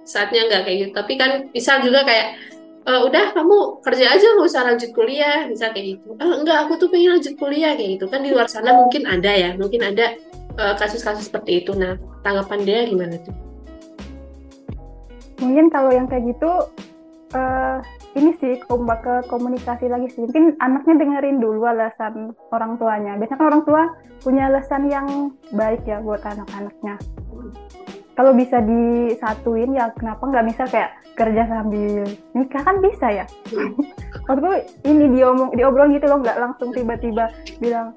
saatnya 0.08 0.48
nggak 0.48 0.62
kayak 0.64 0.76
gitu. 0.80 0.92
Tapi 0.96 1.12
kan 1.20 1.30
bisa 1.52 1.84
juga 1.84 2.00
kayak 2.08 2.26
e, 2.88 2.92
udah 3.04 3.24
kamu 3.36 3.84
kerja 3.84 4.06
aja 4.16 4.26
nggak 4.32 4.48
usah 4.48 4.62
lanjut 4.64 4.90
kuliah 4.96 5.44
bisa 5.44 5.68
kayak 5.76 6.00
gitu. 6.00 6.16
Oh, 6.16 6.32
enggak 6.40 6.64
aku 6.64 6.80
tuh 6.80 6.88
pengen 6.88 7.20
lanjut 7.20 7.36
kuliah 7.36 7.76
kayak 7.76 8.00
gitu. 8.00 8.04
Kan 8.08 8.24
di 8.24 8.32
luar 8.32 8.48
sana 8.48 8.72
mungkin 8.72 9.04
ada 9.04 9.28
ya 9.28 9.52
mungkin 9.60 9.84
ada 9.84 10.16
eh, 10.56 10.74
kasus-kasus 10.80 11.22
uh, 11.22 11.26
seperti 11.28 11.62
itu. 11.62 11.76
Nah 11.76 12.00
tanggapan 12.24 12.64
dia 12.64 12.88
gimana 12.88 13.20
tuh? 13.20 13.36
Mungkin 15.44 15.70
kalau 15.70 15.92
yang 15.92 16.10
kayak 16.10 16.34
gitu 16.34 16.50
uh, 17.36 17.78
ini 18.18 18.34
sih 18.42 18.58
kompak 18.66 19.04
ke 19.04 19.14
komunikasi 19.28 19.86
lagi 19.86 20.08
sih. 20.10 20.24
Mungkin 20.24 20.58
anaknya 20.58 20.98
dengerin 20.98 21.38
dulu 21.38 21.68
alasan 21.68 22.34
orang 22.50 22.80
tuanya. 22.80 23.14
Biasanya 23.20 23.38
kan 23.38 23.48
orang 23.52 23.62
tua 23.68 23.82
punya 24.18 24.50
alasan 24.50 24.90
yang 24.90 25.06
baik 25.54 25.86
ya 25.86 26.02
buat 26.02 26.18
anak-anaknya 26.26 26.98
kalau 28.18 28.34
bisa 28.34 28.58
disatuin 28.66 29.78
ya 29.78 29.94
kenapa 29.94 30.26
nggak 30.26 30.46
bisa 30.50 30.62
kayak 30.66 30.90
kerja 31.14 31.46
sambil 31.46 32.02
nikah 32.34 32.62
kan 32.66 32.76
bisa 32.82 33.06
ya 33.22 33.24
maksudku 34.26 34.50
ini 34.90 35.06
diomong 35.14 35.54
diobrol 35.54 35.86
gitu 35.94 36.10
loh 36.10 36.18
nggak 36.18 36.38
langsung 36.42 36.74
tiba-tiba 36.74 37.30
bilang 37.62 37.94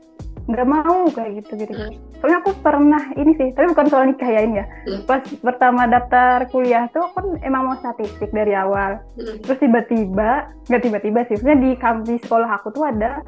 nggak 0.50 0.68
mau 0.68 1.06
kayak 1.14 1.42
gitu 1.42 1.54
gitu, 1.54 1.74
gitu. 1.74 1.98
soalnya 2.18 2.38
aku 2.42 2.52
pernah 2.66 3.04
ini 3.14 3.34
sih 3.38 3.50
tapi 3.54 3.66
bukan 3.74 3.88
soal 3.90 4.06
nikah 4.10 4.30
ya 4.30 4.42
ini 4.42 4.62
ya 4.62 4.66
hmm. 4.66 5.06
pas 5.06 5.22
pertama 5.22 5.86
daftar 5.86 6.50
kuliah 6.50 6.90
tuh 6.90 7.06
kan 7.14 7.26
emang 7.46 7.70
mau 7.70 7.78
statistik 7.78 8.30
dari 8.34 8.58
awal 8.58 9.02
hmm. 9.18 9.46
terus 9.46 9.60
tiba-tiba 9.62 10.50
nggak 10.70 10.82
tiba-tiba 10.82 11.20
sih 11.30 11.38
sebenarnya 11.38 11.62
di 11.62 11.72
kampus 11.78 12.22
sekolah 12.26 12.50
aku 12.62 12.68
tuh 12.74 12.84
ada 12.90 13.22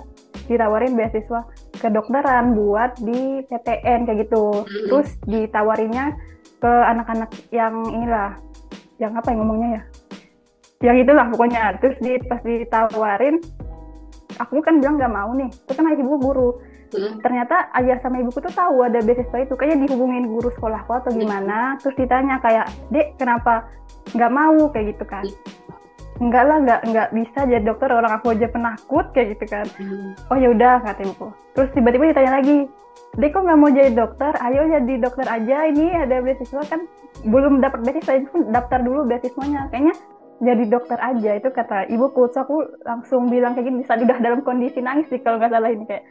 ditawarin 0.49 0.97
beasiswa 0.97 1.47
kedokteran 1.79 2.57
buat 2.57 2.97
di 2.99 3.45
PTN 3.47 4.09
kayak 4.09 4.19
gitu 4.27 4.65
hmm. 4.65 4.87
terus 4.89 5.09
ditawarinnya 5.29 6.17
ke 6.63 6.71
anak-anak 6.71 7.27
yang 7.51 7.75
inilah 7.91 8.39
yang 8.95 9.11
apa 9.19 9.35
yang 9.35 9.43
ngomongnya 9.43 9.69
ya? 9.75 9.83
Yang 10.87 10.97
itulah 11.03 11.27
pokoknya. 11.27 11.75
Terus 11.83 11.95
di 11.99 12.15
pas 12.23 12.39
ditawarin 12.39 13.35
aku 14.39 14.63
kan 14.63 14.79
bilang 14.79 14.95
nggak 14.95 15.11
mau 15.11 15.35
nih. 15.35 15.51
Itu 15.51 15.71
kan 15.75 15.91
ibu 15.91 16.15
guru. 16.15 16.51
Hmm. 16.93 17.17
ternyata 17.25 17.73
ayah 17.81 17.97
sama 18.05 18.21
ibuku 18.21 18.37
tuh 18.37 18.53
tahu 18.53 18.85
ada 18.85 19.01
beasiswa 19.01 19.37
itu. 19.41 19.57
Kayaknya 19.57 19.89
dihubungin 19.89 20.29
guru 20.29 20.53
sekolahku 20.53 20.93
atau 20.93 21.11
hmm. 21.11 21.19
gimana. 21.19 21.59
Hmm. 21.75 21.77
terus 21.83 21.95
ditanya 21.99 22.37
kayak 22.39 22.69
dek 22.93 23.17
kenapa 23.17 23.67
nggak 24.13 24.31
mau? 24.31 24.69
Kayak 24.71 24.95
gitu 24.95 25.05
kan. 25.09 25.25
Enggak 26.21 26.43
lah 26.45 26.57
nggak 26.61 26.81
nggak 26.93 27.09
bisa 27.17 27.39
jadi 27.49 27.65
dokter. 27.65 27.89
Orang 27.91 28.13
aku 28.13 28.37
aja 28.37 28.47
penakut. 28.47 29.09
Kayak 29.11 29.35
gitu 29.35 29.45
kan. 29.51 29.65
Hmm. 29.75 30.13
oh 30.31 30.37
ya 30.37 30.53
udah 30.53 30.85
kata 30.85 31.01
ibuku. 31.01 31.27
Terus 31.57 31.69
tiba-tiba 31.73 32.13
ditanya 32.13 32.31
lagi 32.39 32.69
dek 33.13 33.29
kok 33.29 33.43
nggak 33.45 33.59
mau 33.59 33.69
jadi 33.69 33.91
dokter? 33.93 34.33
Ayo 34.41 34.65
jadi 34.65 34.93
dokter 34.97 35.27
aja. 35.29 35.57
Ini 35.69 36.09
ada 36.09 36.21
beasiswa 36.25 36.63
kan 36.65 36.89
belum 37.21 37.61
dapat 37.61 37.85
beasiswa 37.85 38.13
itu 38.25 38.49
daftar 38.49 38.81
dulu 38.81 39.05
beasiswanya. 39.05 39.69
Kayaknya 39.69 39.93
jadi 40.41 40.63
dokter 40.67 40.99
aja 40.99 41.31
itu 41.37 41.49
kata 41.53 41.87
ibuku 41.93 42.27
so 42.33 42.43
aku 42.43 42.65
langsung 42.83 43.29
bilang 43.29 43.53
kayak 43.53 43.69
gini 43.69 43.85
saat 43.85 44.03
udah 44.03 44.17
dalam 44.19 44.41
kondisi 44.43 44.83
nangis 44.83 45.07
sih 45.07 45.21
kalau 45.21 45.39
nggak 45.39 45.53
salah 45.55 45.71
ini 45.71 45.85
kayak 45.87 46.03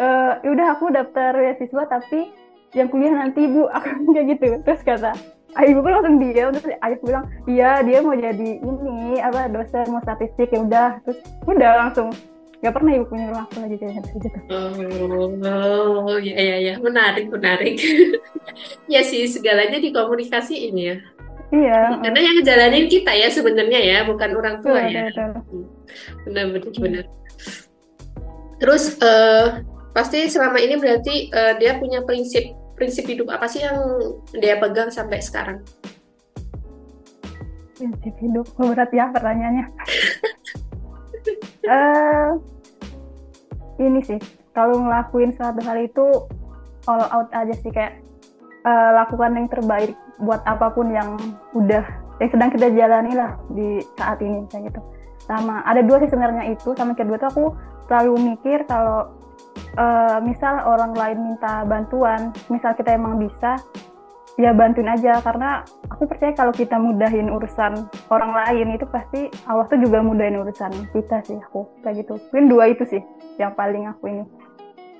uh, 0.00 0.40
udah 0.46 0.66
aku 0.78 0.88
daftar 0.88 1.34
beasiswa 1.36 1.82
tapi 1.90 2.30
yang 2.72 2.86
kuliah 2.88 3.12
nanti 3.12 3.50
ibu 3.50 3.66
aku 3.76 4.14
kayak 4.14 4.26
gitu. 4.38 4.46
Terus 4.62 4.80
kata 4.86 5.12
ibu 5.66 5.82
pun 5.82 5.92
langsung 5.92 6.16
dia 6.22 6.44
terus 6.54 6.66
ayah 6.78 6.98
bilang 7.02 7.24
iya 7.50 7.70
dia 7.82 7.98
mau 8.00 8.14
jadi 8.14 8.50
ini 8.62 9.18
apa 9.18 9.50
dosen 9.50 9.86
mau 9.90 10.02
statistik 10.06 10.54
ya 10.54 10.60
udah. 10.62 10.90
Terus 11.02 11.18
udah 11.44 11.70
langsung 11.86 12.14
nggak 12.60 12.74
pernah 12.76 12.90
ibu 12.92 13.04
punya 13.08 13.26
aku 13.32 13.56
lagi 13.64 13.76
kayak 13.80 14.04
gitu 14.20 14.38
oh 14.52 16.16
ya 16.20 16.36
ya 16.36 16.56
ya 16.60 16.74
menarik 16.76 17.32
menarik 17.32 17.80
ya 18.92 19.00
sih 19.00 19.24
segalanya 19.24 19.80
dikomunikasi 19.80 20.68
ini 20.68 20.82
ya 20.92 20.98
Iya. 21.50 21.98
Karena 21.98 22.20
yang 22.22 22.34
ngejalanin 22.38 22.86
kita 22.86 23.10
ya 23.10 23.26
sebenarnya 23.26 23.80
ya, 23.82 23.98
bukan 24.06 24.38
orang 24.38 24.62
tua 24.62 24.86
ya. 24.86 25.10
Benar 26.22 26.46
benar 26.54 26.70
benar. 26.78 27.04
Terus 28.62 28.94
uh, 29.02 29.58
pasti 29.90 30.30
selama 30.30 30.62
ini 30.62 30.78
berarti 30.78 31.26
uh, 31.34 31.58
dia 31.58 31.74
punya 31.74 32.06
prinsip 32.06 32.54
prinsip 32.78 33.02
hidup 33.10 33.34
apa 33.34 33.50
sih 33.50 33.66
yang 33.66 33.82
dia 34.38 34.62
pegang 34.62 34.94
sampai 34.94 35.18
sekarang? 35.18 35.58
Prinsip 37.74 38.14
hidup 38.22 38.46
oh, 38.54 38.70
berat 38.70 38.94
ya 38.94 39.10
pertanyaannya. 39.10 39.66
uh, 41.68 42.30
ini 43.80 44.00
sih 44.04 44.20
kalau 44.52 44.80
ngelakuin 44.82 45.32
suatu 45.36 45.60
hal 45.64 45.78
itu 45.80 46.06
all 46.88 47.04
out 47.12 47.28
aja 47.32 47.54
sih 47.60 47.72
kayak 47.72 48.00
uh, 48.64 48.90
lakukan 48.96 49.36
yang 49.36 49.48
terbaik 49.48 49.92
buat 50.20 50.44
apa 50.44 50.72
pun 50.72 50.92
yang 50.92 51.16
udah 51.56 51.84
yang 52.20 52.30
sedang 52.30 52.52
kita 52.52 52.68
jalani 52.76 53.16
lah 53.16 53.40
di 53.52 53.80
saat 53.96 54.20
ini 54.20 54.44
kayak 54.52 54.72
gitu. 54.72 54.80
Sama 55.24 55.64
ada 55.64 55.80
dua 55.80 56.02
sih 56.04 56.10
sebenarnya 56.12 56.52
itu 56.52 56.76
sama 56.76 56.92
kedua 56.92 57.16
tuh 57.16 57.28
aku 57.32 57.44
selalu 57.88 58.36
mikir 58.36 58.68
kalau 58.68 59.08
uh, 59.80 60.18
misal 60.20 60.60
orang 60.68 60.92
lain 60.92 61.18
minta 61.32 61.64
bantuan, 61.64 62.30
misal 62.52 62.76
kita 62.76 62.94
emang 62.94 63.16
bisa, 63.16 63.56
ya 64.40 64.56
bantuin 64.56 64.88
aja 64.88 65.20
karena 65.20 65.60
aku 65.92 66.08
percaya 66.08 66.32
kalau 66.32 66.48
kita 66.48 66.80
mudahin 66.80 67.28
urusan 67.28 67.84
orang 68.08 68.32
lain 68.32 68.72
itu 68.72 68.88
pasti 68.88 69.28
Allah 69.44 69.68
tuh 69.68 69.76
juga 69.76 70.00
mudahin 70.00 70.40
urusan 70.40 70.72
kita 70.96 71.20
sih 71.28 71.36
aku 71.36 71.68
kayak 71.84 72.02
gitu. 72.02 72.16
Mungkin 72.32 72.46
dua 72.48 72.72
itu 72.72 72.88
sih 72.88 73.04
yang 73.36 73.52
paling 73.52 73.84
aku 73.84 74.08
ini 74.08 74.24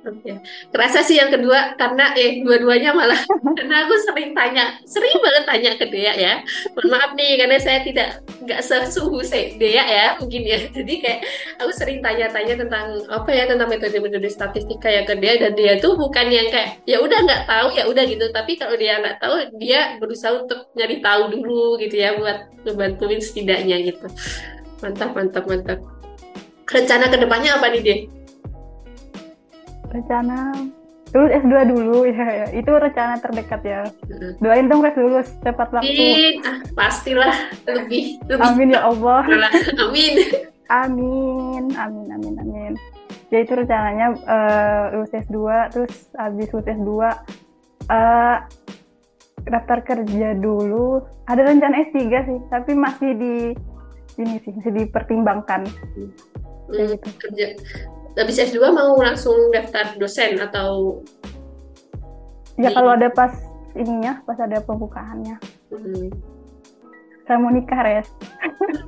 Oke. 0.01 0.33
Kerasa 0.73 1.05
sih 1.05 1.21
yang 1.21 1.29
kedua 1.29 1.77
karena 1.77 2.17
eh 2.17 2.41
dua-duanya 2.41 2.97
malah 2.97 3.21
karena 3.59 3.85
aku 3.85 3.95
sering 4.09 4.33
tanya, 4.33 4.81
sering 4.89 5.13
banget 5.21 5.45
tanya 5.45 5.71
ke 5.77 5.85
Dea 5.93 6.13
ya. 6.17 6.35
Mohon 6.73 6.89
maaf 6.89 7.11
nih 7.13 7.37
karena 7.37 7.57
saya 7.61 7.85
tidak 7.85 8.25
nggak 8.41 8.61
sesuhu 8.65 9.21
saya 9.21 9.53
Dea 9.61 9.85
ya 9.85 10.07
mungkin 10.17 10.43
ya. 10.49 10.59
Jadi 10.77 10.95
kayak 11.05 11.21
aku 11.61 11.73
sering 11.77 12.01
tanya-tanya 12.01 12.55
tentang 12.65 13.05
apa 13.13 13.29
ya 13.29 13.45
tentang 13.45 13.69
metode-metode 13.69 14.29
statistika 14.33 14.89
ya 14.89 15.05
ke 15.05 15.21
Dea 15.21 15.37
dan 15.37 15.53
dia 15.53 15.77
tuh 15.77 15.93
bukan 16.01 16.33
yang 16.33 16.49
kayak 16.49 16.81
ya 16.89 16.97
udah 17.05 17.21
nggak 17.21 17.45
tahu 17.45 17.69
ya 17.77 17.85
udah 17.85 18.05
gitu. 18.09 18.25
Tapi 18.33 18.57
kalau 18.57 18.81
dia 18.81 19.05
nggak 19.05 19.21
tahu 19.21 19.35
dia 19.61 20.01
berusaha 20.01 20.33
untuk 20.33 20.73
nyari 20.73 21.05
tahu 21.05 21.29
dulu 21.29 21.77
gitu 21.77 22.01
ya 22.01 22.17
buat 22.17 22.49
ngebantuin 22.65 23.21
setidaknya 23.21 23.85
gitu. 23.85 24.09
Mantap 24.81 25.13
mantap 25.13 25.45
mantap. 25.45 25.81
Rencana 26.71 27.13
ke 27.13 27.19
depannya 27.21 27.61
apa 27.61 27.69
nih 27.69 27.83
deh? 27.85 28.20
Rencana 29.91 30.55
lulus 31.11 31.33
S2 31.43 31.55
dulu 31.67 31.99
ya, 32.11 32.27
ya. 32.45 32.47
itu 32.55 32.71
rencana 32.71 33.19
terdekat 33.19 33.61
ya. 33.67 33.81
Doain 34.39 34.71
dong 34.71 34.83
res 34.83 34.95
lulus 34.95 35.29
cepat 35.43 35.69
waktu. 35.75 35.91
Amin. 35.91 36.35
Ah, 36.47 36.59
pastilah. 36.75 37.35
Lebih, 37.67 38.23
lebih 38.31 38.47
amin 38.47 38.75
ya 38.75 38.81
Allah. 38.87 39.23
Amin. 39.85 40.15
Amin 40.71 41.75
amin 41.75 42.07
amin 42.15 42.35
amin. 42.39 42.73
Ya 43.35 43.43
itu 43.43 43.59
rencananya 43.59 44.15
uh, 44.23 44.85
lulus 44.95 45.11
S2 45.11 45.39
terus 45.75 45.95
habis 46.15 46.47
lulus 46.55 46.71
S2 46.71 46.91
uh, 47.91 48.39
daftar 49.51 49.79
kerja 49.83 50.39
dulu. 50.39 51.03
Ada 51.27 51.43
rencana 51.43 51.91
S3 51.91 51.99
sih 52.07 52.39
tapi 52.55 52.79
masih 52.79 53.11
di 53.19 53.35
ini 54.23 54.39
sih 54.47 54.55
masih 54.55 54.73
dipertimbangkan. 54.79 55.67
Hmm. 55.67 56.11
gitu. 56.71 57.09
kerja 57.19 57.59
habis 58.21 58.39
S2 58.39 58.61
mau 58.71 58.95
langsung 59.01 59.51
daftar 59.51 59.97
dosen 59.97 60.37
atau 60.37 61.01
ya 62.61 62.69
di... 62.69 62.75
kalau 62.77 62.93
ada 62.93 63.09
pas 63.09 63.33
ininya 63.75 64.21
pas 64.29 64.37
ada 64.39 64.61
pembukaannya. 64.61 65.37
Hmm. 65.73 66.09
saya 67.25 67.39
mau 67.39 67.55
nikah 67.55 67.81
res. 67.87 68.11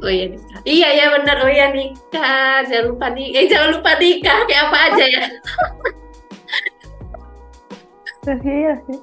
Oh 0.03 0.11
iya 0.11 0.27
nikah. 0.35 0.61
Iya 0.67 0.89
ya 0.99 1.07
benar. 1.15 1.37
Oh 1.47 1.51
iya 1.51 1.71
nikah. 1.71 2.67
Jangan 2.67 2.87
lupa 2.91 3.07
nikah 3.15 3.39
eh 3.39 3.47
jangan 3.47 3.69
lupa 3.79 3.93
nikah. 4.03 4.39
Kayak 4.51 4.63
apa 4.67 4.79
aja 4.91 5.05
ya? 5.07 5.23
Iya 8.23 8.79
sih 8.87 8.99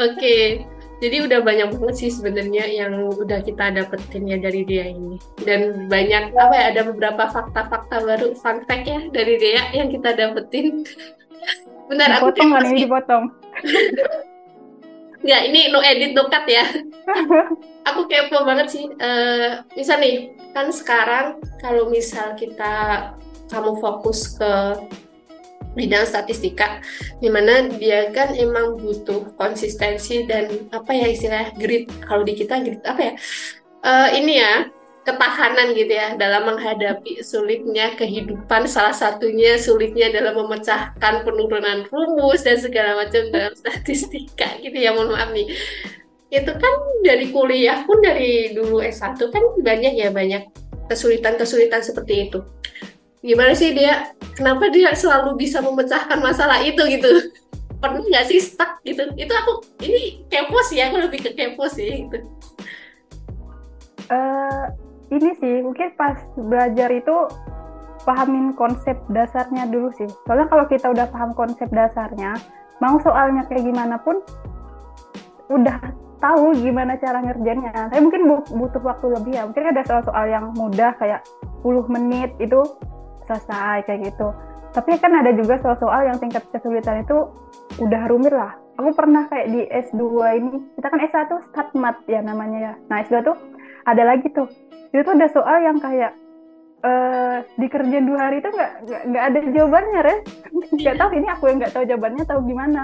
oke. 0.00 0.16
okay 0.16 0.71
jadi 1.02 1.26
udah 1.26 1.42
banyak 1.42 1.68
banget 1.74 1.96
sih 1.98 2.10
sebenarnya 2.14 2.62
yang 2.70 3.10
udah 3.10 3.42
kita 3.42 3.74
dapetin 3.74 4.22
ya 4.30 4.38
dari 4.38 4.62
dia 4.62 4.86
ini. 4.86 5.18
Dan 5.42 5.90
banyak 5.90 6.30
apa 6.30 6.54
ya 6.54 6.64
ada 6.70 6.82
beberapa 6.86 7.26
fakta-fakta 7.26 8.06
baru 8.06 8.38
fun 8.38 8.62
fact 8.70 8.86
ya 8.86 9.02
dari 9.10 9.34
dia 9.34 9.66
yang 9.74 9.90
kita 9.90 10.14
dapetin. 10.14 10.86
Benar 11.90 12.22
aku 12.22 12.30
potong 12.30 12.54
ini 12.70 12.86
dipotong. 12.86 13.24
Nggak, 15.26 15.42
ini 15.50 15.60
no 15.74 15.82
edit 15.82 16.14
no 16.14 16.30
cut 16.30 16.46
ya. 16.46 16.70
Aku 17.90 18.06
kepo 18.06 18.46
banget 18.46 18.70
sih 18.70 18.86
uh, 18.86 19.66
misal 19.74 19.98
nih 19.98 20.38
kan 20.54 20.70
sekarang 20.70 21.42
kalau 21.58 21.90
misal 21.90 22.38
kita 22.38 23.10
kamu 23.50 23.74
fokus 23.82 24.38
ke 24.38 24.78
bidang 25.72 26.04
statistika 26.04 26.80
di 27.18 27.28
mana 27.32 27.68
dia 27.80 28.12
kan 28.12 28.36
emang 28.36 28.76
butuh 28.76 29.32
konsistensi 29.40 30.24
dan 30.28 30.68
apa 30.70 30.92
ya 30.92 31.06
istilah 31.08 31.52
grit. 31.56 31.88
Kalau 32.04 32.22
di 32.22 32.34
kita 32.36 32.60
grit 32.60 32.82
apa 32.84 33.00
ya? 33.00 33.14
Uh, 33.82 34.08
ini 34.14 34.38
ya 34.38 34.70
ketahanan 35.02 35.74
gitu 35.74 35.90
ya 35.90 36.14
dalam 36.14 36.46
menghadapi 36.46 37.24
sulitnya 37.24 37.96
kehidupan. 37.98 38.70
Salah 38.70 38.94
satunya 38.94 39.58
sulitnya 39.58 40.14
dalam 40.14 40.38
memecahkan 40.38 41.26
penurunan 41.26 41.88
rumus 41.90 42.46
dan 42.46 42.60
segala 42.60 43.02
macam 43.02 43.26
dalam 43.34 43.54
statistika 43.58 44.60
gitu 44.62 44.76
ya 44.76 44.94
mohon 44.94 45.14
maaf 45.16 45.34
nih. 45.34 45.50
Itu 46.32 46.52
kan 46.56 46.74
dari 47.04 47.28
kuliah 47.28 47.84
pun 47.84 48.00
dari 48.00 48.56
dulu 48.56 48.80
S1 48.80 49.20
kan 49.20 49.44
banyak 49.60 49.92
ya 50.00 50.08
banyak 50.08 50.48
kesulitan-kesulitan 50.88 51.84
seperti 51.84 52.28
itu 52.28 52.40
gimana 53.22 53.54
sih 53.54 53.70
dia? 53.72 54.12
Kenapa 54.34 54.68
dia 54.68 54.92
selalu 54.92 55.38
bisa 55.38 55.62
memecahkan 55.62 56.18
masalah 56.18 56.58
itu 56.60 56.82
gitu? 56.90 57.08
Pernah 57.78 58.02
nggak 58.02 58.26
sih 58.28 58.42
stuck 58.42 58.82
gitu? 58.82 59.06
Itu 59.14 59.32
aku 59.32 59.62
ini 59.82 60.26
kepo 60.26 60.58
sih 60.66 60.82
aku 60.82 60.98
lebih 60.98 61.22
ke 61.22 61.30
kepo 61.32 61.70
sih 61.70 62.06
gitu. 62.06 62.18
Uh, 64.10 64.68
ini 65.14 65.30
sih 65.38 65.62
mungkin 65.62 65.94
pas 65.94 66.18
belajar 66.36 66.90
itu 66.92 67.16
pahamin 68.02 68.52
konsep 68.58 68.98
dasarnya 69.14 69.70
dulu 69.70 69.94
sih. 69.94 70.10
Soalnya 70.26 70.50
kalau 70.50 70.66
kita 70.66 70.90
udah 70.90 71.06
paham 71.10 71.32
konsep 71.38 71.70
dasarnya 71.70 72.34
mau 72.82 72.98
soalnya 72.98 73.46
kayak 73.46 73.62
gimana 73.62 73.94
pun 74.02 74.18
udah 75.46 75.78
tahu 76.18 76.54
gimana 76.58 76.98
cara 76.98 77.22
ngerjainnya. 77.22 77.90
Saya 77.90 78.00
mungkin 78.02 78.26
butuh 78.50 78.82
waktu 78.82 79.06
lebih 79.10 79.32
ya. 79.38 79.42
Mungkin 79.46 79.74
ada 79.74 79.82
soal-soal 79.86 80.26
yang 80.30 80.54
mudah 80.54 80.94
kayak 80.98 81.22
10 81.62 81.86
menit 81.90 82.30
itu 82.38 82.62
selesai 83.32 83.88
kayak 83.88 84.12
gitu. 84.12 84.28
Tapi 84.72 84.96
kan 85.00 85.12
ada 85.12 85.32
juga 85.32 85.60
soal-soal 85.60 86.08
yang 86.08 86.16
tingkat 86.20 86.44
kesulitan 86.52 87.04
itu 87.04 87.28
udah 87.80 88.02
rumit 88.08 88.32
lah. 88.32 88.56
Aku 88.80 88.92
pernah 88.96 89.28
kayak 89.28 89.52
di 89.52 89.68
S2 89.68 90.00
ini, 90.40 90.52
kita 90.80 90.86
kan 90.88 91.00
S1 91.00 91.30
start 91.52 91.70
mat 91.76 92.00
ya 92.08 92.24
namanya 92.24 92.72
ya. 92.72 92.72
Nah 92.88 93.04
S2 93.04 93.20
tuh 93.20 93.36
ada 93.84 94.02
lagi 94.04 94.28
tuh. 94.32 94.48
Itu 94.92 95.04
tuh 95.04 95.14
ada 95.16 95.28
soal 95.28 95.60
yang 95.64 95.76
kayak 95.76 96.16
uh, 96.84 97.44
dikerjain 97.60 98.08
dua 98.08 98.28
hari 98.28 98.40
itu 98.40 98.48
nggak 98.48 98.72
nggak 99.12 99.24
ada 99.28 99.38
jawabannya, 99.52 100.00
Res. 100.04 100.20
Nggak 100.80 100.96
tahu 100.96 101.10
ini 101.20 101.28
aku 101.28 101.44
yang 101.52 101.58
nggak 101.60 101.74
tahu 101.76 101.84
jawabannya 101.84 102.24
tahu 102.24 102.40
gimana 102.48 102.82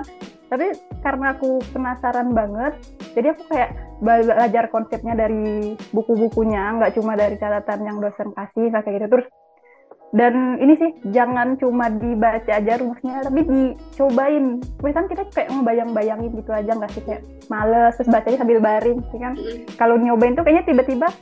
tapi 0.49 0.73
karena 1.05 1.37
aku 1.37 1.61
penasaran 1.73 2.33
banget 2.33 2.73
jadi 3.13 3.37
aku 3.37 3.43
kayak 3.53 3.71
belajar 4.01 4.65
konsepnya 4.73 5.15
dari 5.15 5.77
buku-bukunya 5.93 6.81
nggak 6.81 6.97
cuma 6.97 7.19
dari 7.19 7.37
catatan 7.37 7.85
yang 7.85 7.99
dosen 8.01 8.33
kasih 8.33 8.73
kayak 8.73 8.95
gitu 8.97 9.07
terus 9.13 9.27
dan 10.09 10.57
ini 10.57 10.73
sih 10.81 10.91
jangan 11.13 11.61
cuma 11.61 11.93
dibaca 11.93 12.49
aja 12.49 12.81
rumusnya 12.81 13.21
tapi 13.29 13.45
dicobain. 13.45 14.65
Misalnya 14.81 15.09
kita 15.13 15.23
kayak 15.37 15.49
ngebayang-bayangin 15.53 16.33
gitu 16.33 16.51
aja 16.57 16.71
nggak 16.73 16.93
sih? 16.97 17.05
Kayak 17.05 17.29
males 17.53 17.93
terus 18.01 18.09
bacanya 18.09 18.39
sambil 18.41 18.59
baring 18.65 18.99
sih 19.13 19.21
kan? 19.21 19.37
Kalau 19.77 20.01
nyobain 20.01 20.33
tuh 20.33 20.49
kayaknya 20.49 20.65
tiba-tiba 20.65 21.13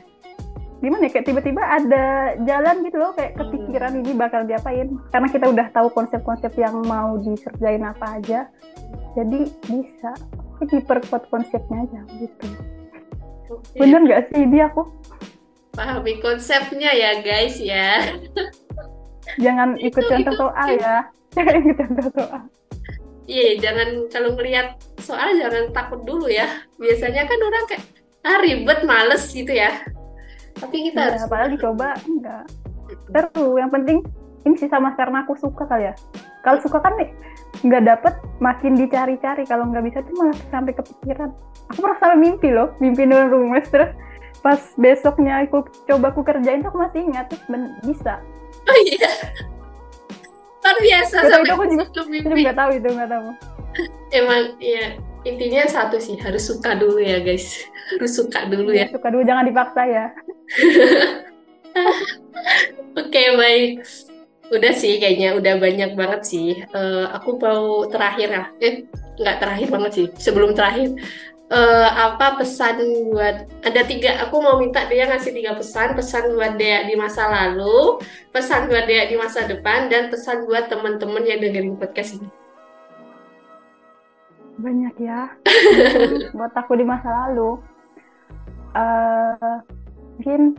gimana 0.79 1.03
ya? 1.03 1.11
Kayak 1.19 1.27
tiba-tiba 1.27 1.61
ada 1.67 2.05
jalan 2.47 2.75
gitu 2.87 2.95
loh 2.95 3.11
kayak 3.11 3.35
kepikiran 3.35 3.91
ini 3.99 4.11
bakal 4.15 4.47
diapain. 4.47 4.87
Karena 5.11 5.27
kita 5.27 5.45
udah 5.51 5.67
tahu 5.75 5.87
konsep-konsep 5.91 6.55
yang 6.55 6.79
mau 6.87 7.19
dikerjain 7.19 7.83
apa 7.83 8.23
aja 8.23 8.47
jadi 9.19 9.51
bisa 9.67 10.11
diperkuat 10.63 11.27
konsepnya 11.27 11.83
aja 11.83 11.99
gitu. 12.23 12.47
Okay. 13.47 13.83
bener 13.83 13.99
nggak 14.03 14.23
sih 14.31 14.47
dia 14.47 14.71
aku? 14.71 14.87
Pahami 15.75 16.23
konsepnya 16.23 16.91
ya 16.95 17.19
guys 17.19 17.59
ya 17.59 17.99
jangan 19.35 19.69
ikut 19.77 20.03
itu, 20.03 20.11
contoh 20.11 20.33
itu, 20.33 20.39
soal 20.39 20.69
ya. 20.79 20.97
Jangan 21.35 21.55
ikut 21.59 21.77
contoh 21.77 22.07
soal. 22.15 22.41
Iya 23.27 23.59
jangan 23.59 24.07
kalau 24.07 24.39
ngelihat 24.39 24.79
soal 25.03 25.35
jangan 25.35 25.67
takut 25.75 25.99
dulu 26.07 26.31
ya. 26.31 26.47
Biasanya 26.79 27.27
kan 27.27 27.39
orang 27.43 27.63
kayak 27.67 27.83
ah 28.23 28.39
ribet 28.39 28.79
males 28.87 29.27
gitu 29.35 29.51
ya. 29.51 29.83
Tapi 30.55 30.89
kita 30.89 30.95
ya, 30.95 31.05
harus 31.11 31.27
padahal 31.27 31.51
dicoba 31.51 31.99
enggak. 32.07 32.47
Seru 33.11 33.59
yang 33.59 33.67
penting 33.67 33.99
ini 34.47 34.55
sih 34.55 34.71
sama 34.71 34.95
karena 34.95 35.27
aku 35.27 35.35
suka 35.35 35.67
kali 35.67 35.91
ya. 35.91 35.93
Kalau 36.39 36.63
suka 36.63 36.79
kan 36.79 36.95
nih 36.95 37.11
nggak 37.67 37.83
dapet 37.83 38.13
makin 38.39 38.79
dicari-cari. 38.79 39.43
Kalau 39.43 39.67
nggak 39.67 39.83
bisa 39.83 39.99
tuh 40.07 40.15
malah 40.15 40.37
sampai 40.47 40.71
kepikiran. 40.71 41.29
Aku 41.75 41.83
pernah 41.83 41.99
sampai 41.99 42.17
mimpi 42.23 42.47
loh 42.55 42.71
mimpi 42.79 43.03
nulis 43.03 43.27
rumus 43.27 43.67
terus 43.67 43.91
pas 44.39 44.61
besoknya 44.79 45.43
aku 45.43 45.67
coba 45.89 46.15
aku 46.15 46.23
kerjain 46.23 46.63
tuh 46.63 46.71
aku 46.71 46.79
masih 46.79 47.03
ingat 47.09 47.27
terus 47.27 47.43
ben 47.51 47.75
bisa 47.83 48.21
oh 48.67 48.77
iya 48.83 49.11
kan 50.63 50.75
biasa 50.83 51.17
sampai 51.31 51.47
itu 51.47 51.53
aku 51.55 51.63
juga 51.71 51.85
nggak 52.35 52.57
tahu 52.57 52.71
itu 52.75 52.87
nggak 52.91 53.11
tahu 53.11 53.27
emang 54.11 54.41
ya 54.59 54.85
intinya 55.23 55.63
satu 55.67 55.97
sih 55.99 56.15
harus 56.19 56.43
suka 56.47 56.75
dulu 56.75 56.99
ya 56.99 57.19
guys 57.23 57.67
harus 57.95 58.15
suka 58.15 58.47
dulu 58.47 58.75
ya, 58.75 58.87
ya. 58.87 58.93
suka 58.93 59.07
dulu 59.11 59.23
jangan 59.23 59.47
dipaksa 59.47 59.81
ya 59.87 60.05
oke 62.99 63.07
okay, 63.07 63.27
baik 63.35 63.83
Udah 64.47 64.71
sih 64.71 64.95
kayaknya 64.95 65.35
udah 65.35 65.59
banyak 65.59 65.91
banget 65.99 66.21
sih. 66.23 66.63
Uh, 66.71 67.11
aku 67.11 67.35
mau 67.35 67.83
terakhir 67.91 68.27
ya. 68.31 68.43
Eh 68.63 68.87
nggak 69.19 69.37
terakhir 69.43 69.67
banget 69.67 69.91
sih. 69.91 70.07
Sebelum 70.15 70.55
terakhir 70.55 70.95
uh, 71.51 71.89
apa 72.11 72.39
pesan 72.39 72.79
buat 73.11 73.47
ada 73.63 73.81
tiga 73.87 74.27
aku 74.27 74.35
mau 74.39 74.59
minta 74.59 74.83
dia 74.87 75.07
ngasih 75.07 75.31
tiga 75.31 75.55
pesan. 75.55 75.95
Pesan 75.95 76.35
buat 76.35 76.55
dia 76.59 76.83
di 76.87 76.95
masa 76.99 77.27
lalu 77.27 78.01
pesan 78.31 78.67
buat 78.67 78.85
dia 78.85 79.07
di 79.07 79.15
masa 79.15 79.47
depan 79.47 79.87
dan 79.87 80.11
pesan 80.11 80.47
buat 80.47 80.67
teman-teman 80.67 81.23
yang 81.23 81.39
dengerin 81.39 81.75
podcast 81.79 82.19
ini. 82.19 82.29
Banyak 84.57 84.95
ya. 84.97 85.29
Buat 86.37 86.49
aku 86.57 86.81
di 86.81 86.85
masa 86.85 87.29
lalu. 87.29 87.61
Uh, 88.73 89.61
mungkin 90.17 90.57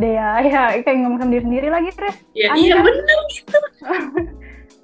Dea 0.00 0.40
ya 0.48 0.60
kayak 0.80 0.96
ngomong 0.98 1.20
sendiri 1.20 1.44
sendiri 1.44 1.68
lagi 1.68 1.90
Tres 1.92 2.16
ya 2.32 2.56
iya 2.56 2.80
benar 2.80 3.20
gitu. 3.30 3.58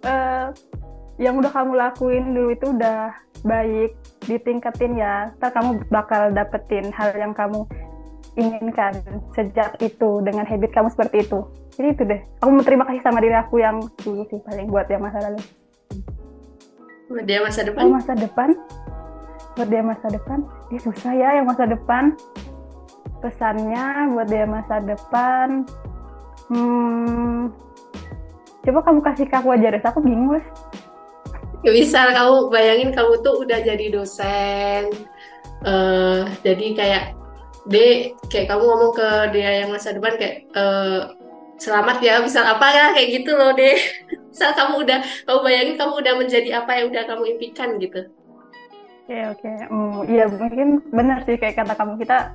Uh, 0.04 0.46
yang 1.24 1.40
udah 1.40 1.48
kamu 1.48 1.72
lakuin 1.74 2.36
dulu 2.36 2.52
itu 2.52 2.66
udah 2.70 3.16
baik 3.42 3.96
ditingkatin 4.24 4.96
ya. 4.96 5.34
Ntar 5.36 5.52
kamu 5.52 5.84
bakal 5.90 6.32
dapetin 6.32 6.88
hal 6.94 7.12
yang 7.18 7.36
kamu 7.36 7.66
inginkan 8.36 9.00
sejak 9.32 9.76
itu 9.80 10.20
dengan 10.24 10.44
habit 10.44 10.70
kamu 10.72 10.88
seperti 10.92 11.24
itu. 11.24 11.40
Jadi 11.76 11.88
itu 11.92 12.02
deh. 12.08 12.20
Aku 12.40 12.48
mau 12.52 12.64
terima 12.64 12.84
kasih 12.88 13.02
sama 13.04 13.20
diri 13.20 13.36
aku 13.36 13.60
yang 13.60 13.80
dulu 14.00 14.24
sih 14.32 14.40
paling 14.44 14.68
buat 14.72 14.88
yang 14.88 15.04
masa 15.04 15.20
lalu. 15.20 15.40
Buat 17.12 17.24
dia 17.28 17.38
masa 17.44 17.60
depan? 17.62 17.82
Oh, 17.86 17.92
masa 17.92 18.12
depan? 18.16 18.48
Buat 19.56 19.68
dia 19.68 19.82
masa 19.84 20.06
depan? 20.08 20.38
Dia 20.72 20.80
susah 20.80 21.12
ya 21.12 21.28
yang 21.40 21.46
masa 21.48 21.64
depan. 21.68 22.16
Pesannya 23.20 24.12
buat 24.12 24.28
dia 24.28 24.44
masa 24.44 24.80
depan 24.84 25.64
hmm, 26.50 27.50
coba 28.66 28.80
kamu 28.82 29.00
kasih 29.02 29.26
ke 29.26 29.34
aku 29.38 29.48
aja 29.54 29.70
deh. 29.70 29.82
Aku 29.82 30.00
bingung 30.02 30.38
bisa 31.64 32.12
kamu 32.12 32.52
bayangin 32.52 32.90
kamu 32.92 33.20
tuh 33.24 33.42
udah 33.42 33.58
jadi 33.64 33.86
dosen 33.92 34.92
uh, 35.64 36.28
jadi 36.44 36.66
kayak 36.76 37.04
de 37.66 38.14
kayak 38.30 38.46
kamu 38.52 38.62
ngomong 38.62 38.92
ke 38.94 39.08
dia 39.34 39.64
yang 39.64 39.70
masa 39.74 39.90
depan 39.90 40.14
kayak 40.14 40.46
uh, 40.54 41.10
selamat 41.56 41.98
ya 42.04 42.20
misal 42.22 42.44
apa 42.46 42.66
ya 42.70 42.86
kayak 42.94 43.08
gitu 43.22 43.32
loh 43.34 43.50
deh 43.56 43.76
misal 44.30 44.52
kamu 44.54 44.84
udah 44.86 44.98
kamu 45.24 45.38
bayangin 45.42 45.76
kamu 45.80 45.92
udah 45.98 46.14
menjadi 46.14 46.48
apa 46.62 46.70
yang 46.76 46.86
udah 46.92 47.04
kamu 47.08 47.22
impikan 47.36 47.80
gitu. 47.80 48.00
Oke 49.06 49.14
okay, 49.14 49.22
oke. 49.30 49.40
Okay. 49.42 49.56
hmm, 49.70 49.98
iya 50.10 50.24
mungkin 50.26 50.68
benar 50.90 51.22
sih 51.24 51.38
kayak 51.38 51.62
kata 51.62 51.74
kamu 51.78 51.94
kita 52.02 52.34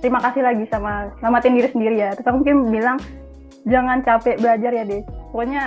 terima 0.00 0.20
kasih 0.20 0.42
lagi 0.44 0.64
sama 0.68 1.08
selamatin 1.20 1.56
diri 1.58 1.68
sendiri 1.72 1.96
ya. 2.00 2.08
Terus 2.16 2.28
aku 2.28 2.36
mungkin 2.40 2.58
bilang 2.72 2.98
jangan 3.68 4.00
capek 4.00 4.40
belajar 4.40 4.72
ya 4.72 4.84
deh 4.88 5.02
pokoknya 5.32 5.62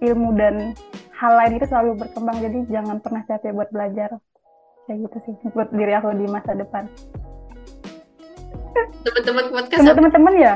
ilmu 0.00 0.30
dan 0.36 0.54
hal 1.16 1.32
lain 1.32 1.56
itu 1.56 1.66
selalu 1.66 1.96
berkembang 1.96 2.36
jadi 2.44 2.58
jangan 2.68 3.00
pernah 3.00 3.24
capek 3.24 3.56
buat 3.56 3.70
belajar. 3.72 4.20
Kayak 4.86 5.10
gitu 5.10 5.16
sih 5.26 5.34
buat 5.50 5.68
diri 5.74 5.92
aku 5.96 6.14
di 6.14 6.26
masa 6.30 6.52
depan. 6.54 6.86
Teman-teman 9.02 9.44
buat 9.50 9.66
teman-teman 9.72 10.34
ya? 10.36 10.54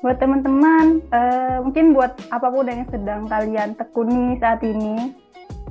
Buat 0.00 0.18
teman-teman 0.18 1.00
uh, 1.12 1.58
mungkin 1.62 1.94
buat 1.94 2.12
apa 2.32 2.48
pun 2.48 2.66
yang 2.66 2.88
sedang 2.90 3.28
kalian 3.28 3.76
tekuni 3.76 4.36
saat 4.40 4.60
ini 4.64 5.14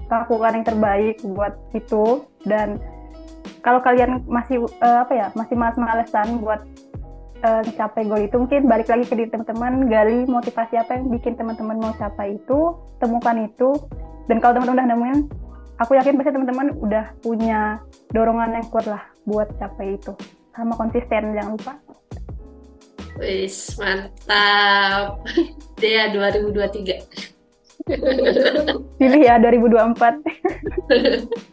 lakukan 0.08 0.62
yang 0.62 0.66
terbaik 0.66 1.18
buat 1.26 1.58
itu. 1.74 2.24
Dan 2.46 2.80
kalau 3.66 3.82
kalian 3.82 4.24
masih 4.30 4.64
uh, 4.82 5.04
apa 5.04 5.14
ya 5.14 5.28
masih 5.34 5.56
malas-malesan 5.58 6.40
buat 6.40 6.62
uh, 7.46 7.62
capai 7.76 8.06
goal 8.06 8.22
itu 8.22 8.36
mungkin 8.38 8.70
balik 8.70 8.88
lagi 8.90 9.06
ke 9.06 9.14
diri 9.18 9.30
teman-teman 9.30 9.90
gali 9.90 10.26
motivasi 10.30 10.78
apa 10.78 10.98
yang 10.98 11.10
bikin 11.10 11.34
teman-teman 11.38 11.78
mau 11.78 11.94
capai 11.98 12.38
itu 12.38 12.78
temukan 13.02 13.38
itu 13.46 13.70
dan 14.32 14.40
kalau 14.40 14.56
teman-teman 14.56 14.80
udah 14.80 14.88
nemuin 14.96 15.28
aku 15.76 16.00
yakin 16.00 16.16
pasti 16.16 16.32
teman-teman 16.32 16.72
udah 16.80 17.12
punya 17.20 17.84
dorongan 18.16 18.56
yang 18.56 18.64
kuat 18.72 18.88
lah 18.88 19.04
buat 19.28 19.52
capai 19.60 20.00
itu 20.00 20.16
sama 20.56 20.80
konsisten 20.80 21.36
jangan 21.36 21.60
lupa 21.60 21.76
Wis 23.20 23.76
mantap 23.76 25.20
Dea 25.84 26.16
2023 26.16 27.92
pilih 28.96 29.20
ya 29.20 29.36
2024 29.36 30.00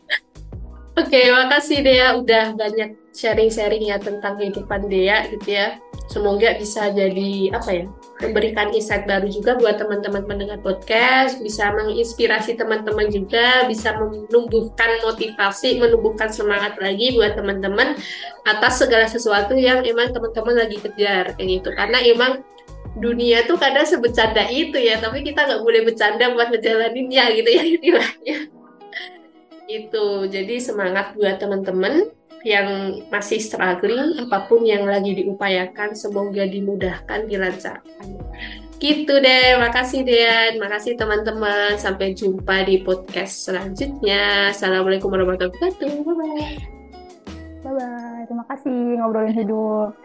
Oke, 0.99 1.31
makasih 1.31 1.87
Dea 1.87 2.19
udah 2.19 2.59
banyak 2.59 2.99
sharing-sharing 3.15 3.87
ya 3.87 4.03
tentang 4.03 4.35
kehidupan 4.35 4.91
Dea 4.91 5.31
gitu 5.31 5.55
ya. 5.55 5.79
Semoga 6.11 6.59
bisa 6.59 6.91
jadi 6.91 7.55
apa 7.55 7.71
ya? 7.71 7.87
Memberikan 8.19 8.75
insight 8.75 9.07
baru 9.07 9.31
juga 9.31 9.55
buat 9.55 9.79
teman-teman 9.79 10.27
mendengar 10.27 10.59
podcast, 10.59 11.39
bisa 11.39 11.71
menginspirasi 11.71 12.59
teman-teman 12.59 13.07
juga, 13.15 13.67
bisa 13.71 13.95
menumbuhkan 13.95 14.99
motivasi, 15.07 15.79
menumbuhkan 15.79 16.27
semangat 16.35 16.75
lagi 16.83 17.15
buat 17.15 17.39
teman-teman 17.39 17.95
atas 18.43 18.83
segala 18.83 19.07
sesuatu 19.07 19.55
yang 19.55 19.87
emang 19.87 20.11
teman-teman 20.11 20.67
lagi 20.67 20.83
kejar 20.83 21.39
kayak 21.39 21.49
gitu. 21.63 21.71
Karena 21.79 21.99
emang 22.03 22.33
dunia 22.99 23.47
tuh 23.47 23.55
kadang 23.55 23.87
sebecanda 23.87 24.51
itu 24.51 24.75
ya, 24.75 24.99
tapi 24.99 25.23
kita 25.23 25.47
nggak 25.47 25.63
boleh 25.63 25.87
bercanda 25.87 26.35
buat 26.35 26.51
ngejalaninnya 26.51 27.25
gitu 27.39 27.51
ya 27.55 27.63
istilahnya. 27.79 28.39
Itu 29.71 30.27
jadi 30.27 30.59
semangat 30.59 31.15
buat 31.15 31.39
teman-teman 31.39 32.18
yang 32.47 33.01
masih 33.11 33.43
struggling, 33.43 34.19
apa 34.23 34.47
pun 34.47 34.63
yang 34.63 34.87
lagi 34.87 35.15
diupayakan, 35.15 35.95
semoga 35.95 36.47
dimudahkan, 36.47 37.27
dilancarkan. 37.27 38.07
Gitu 38.79 39.11
deh, 39.11 39.59
makasih 39.59 40.07
Dean, 40.07 40.63
makasih 40.63 40.95
teman-teman. 40.95 41.75
Sampai 41.83 42.15
jumpa 42.15 42.63
di 42.63 42.87
podcast 42.87 43.51
selanjutnya. 43.51 44.55
Assalamualaikum 44.55 45.11
warahmatullahi 45.11 45.59
wabarakatuh. 45.59 46.07
Bye-bye. 47.67 48.23
Terima 48.31 48.45
kasih 48.47 49.03
ngobrolin 49.03 49.35
hidup. 49.35 49.99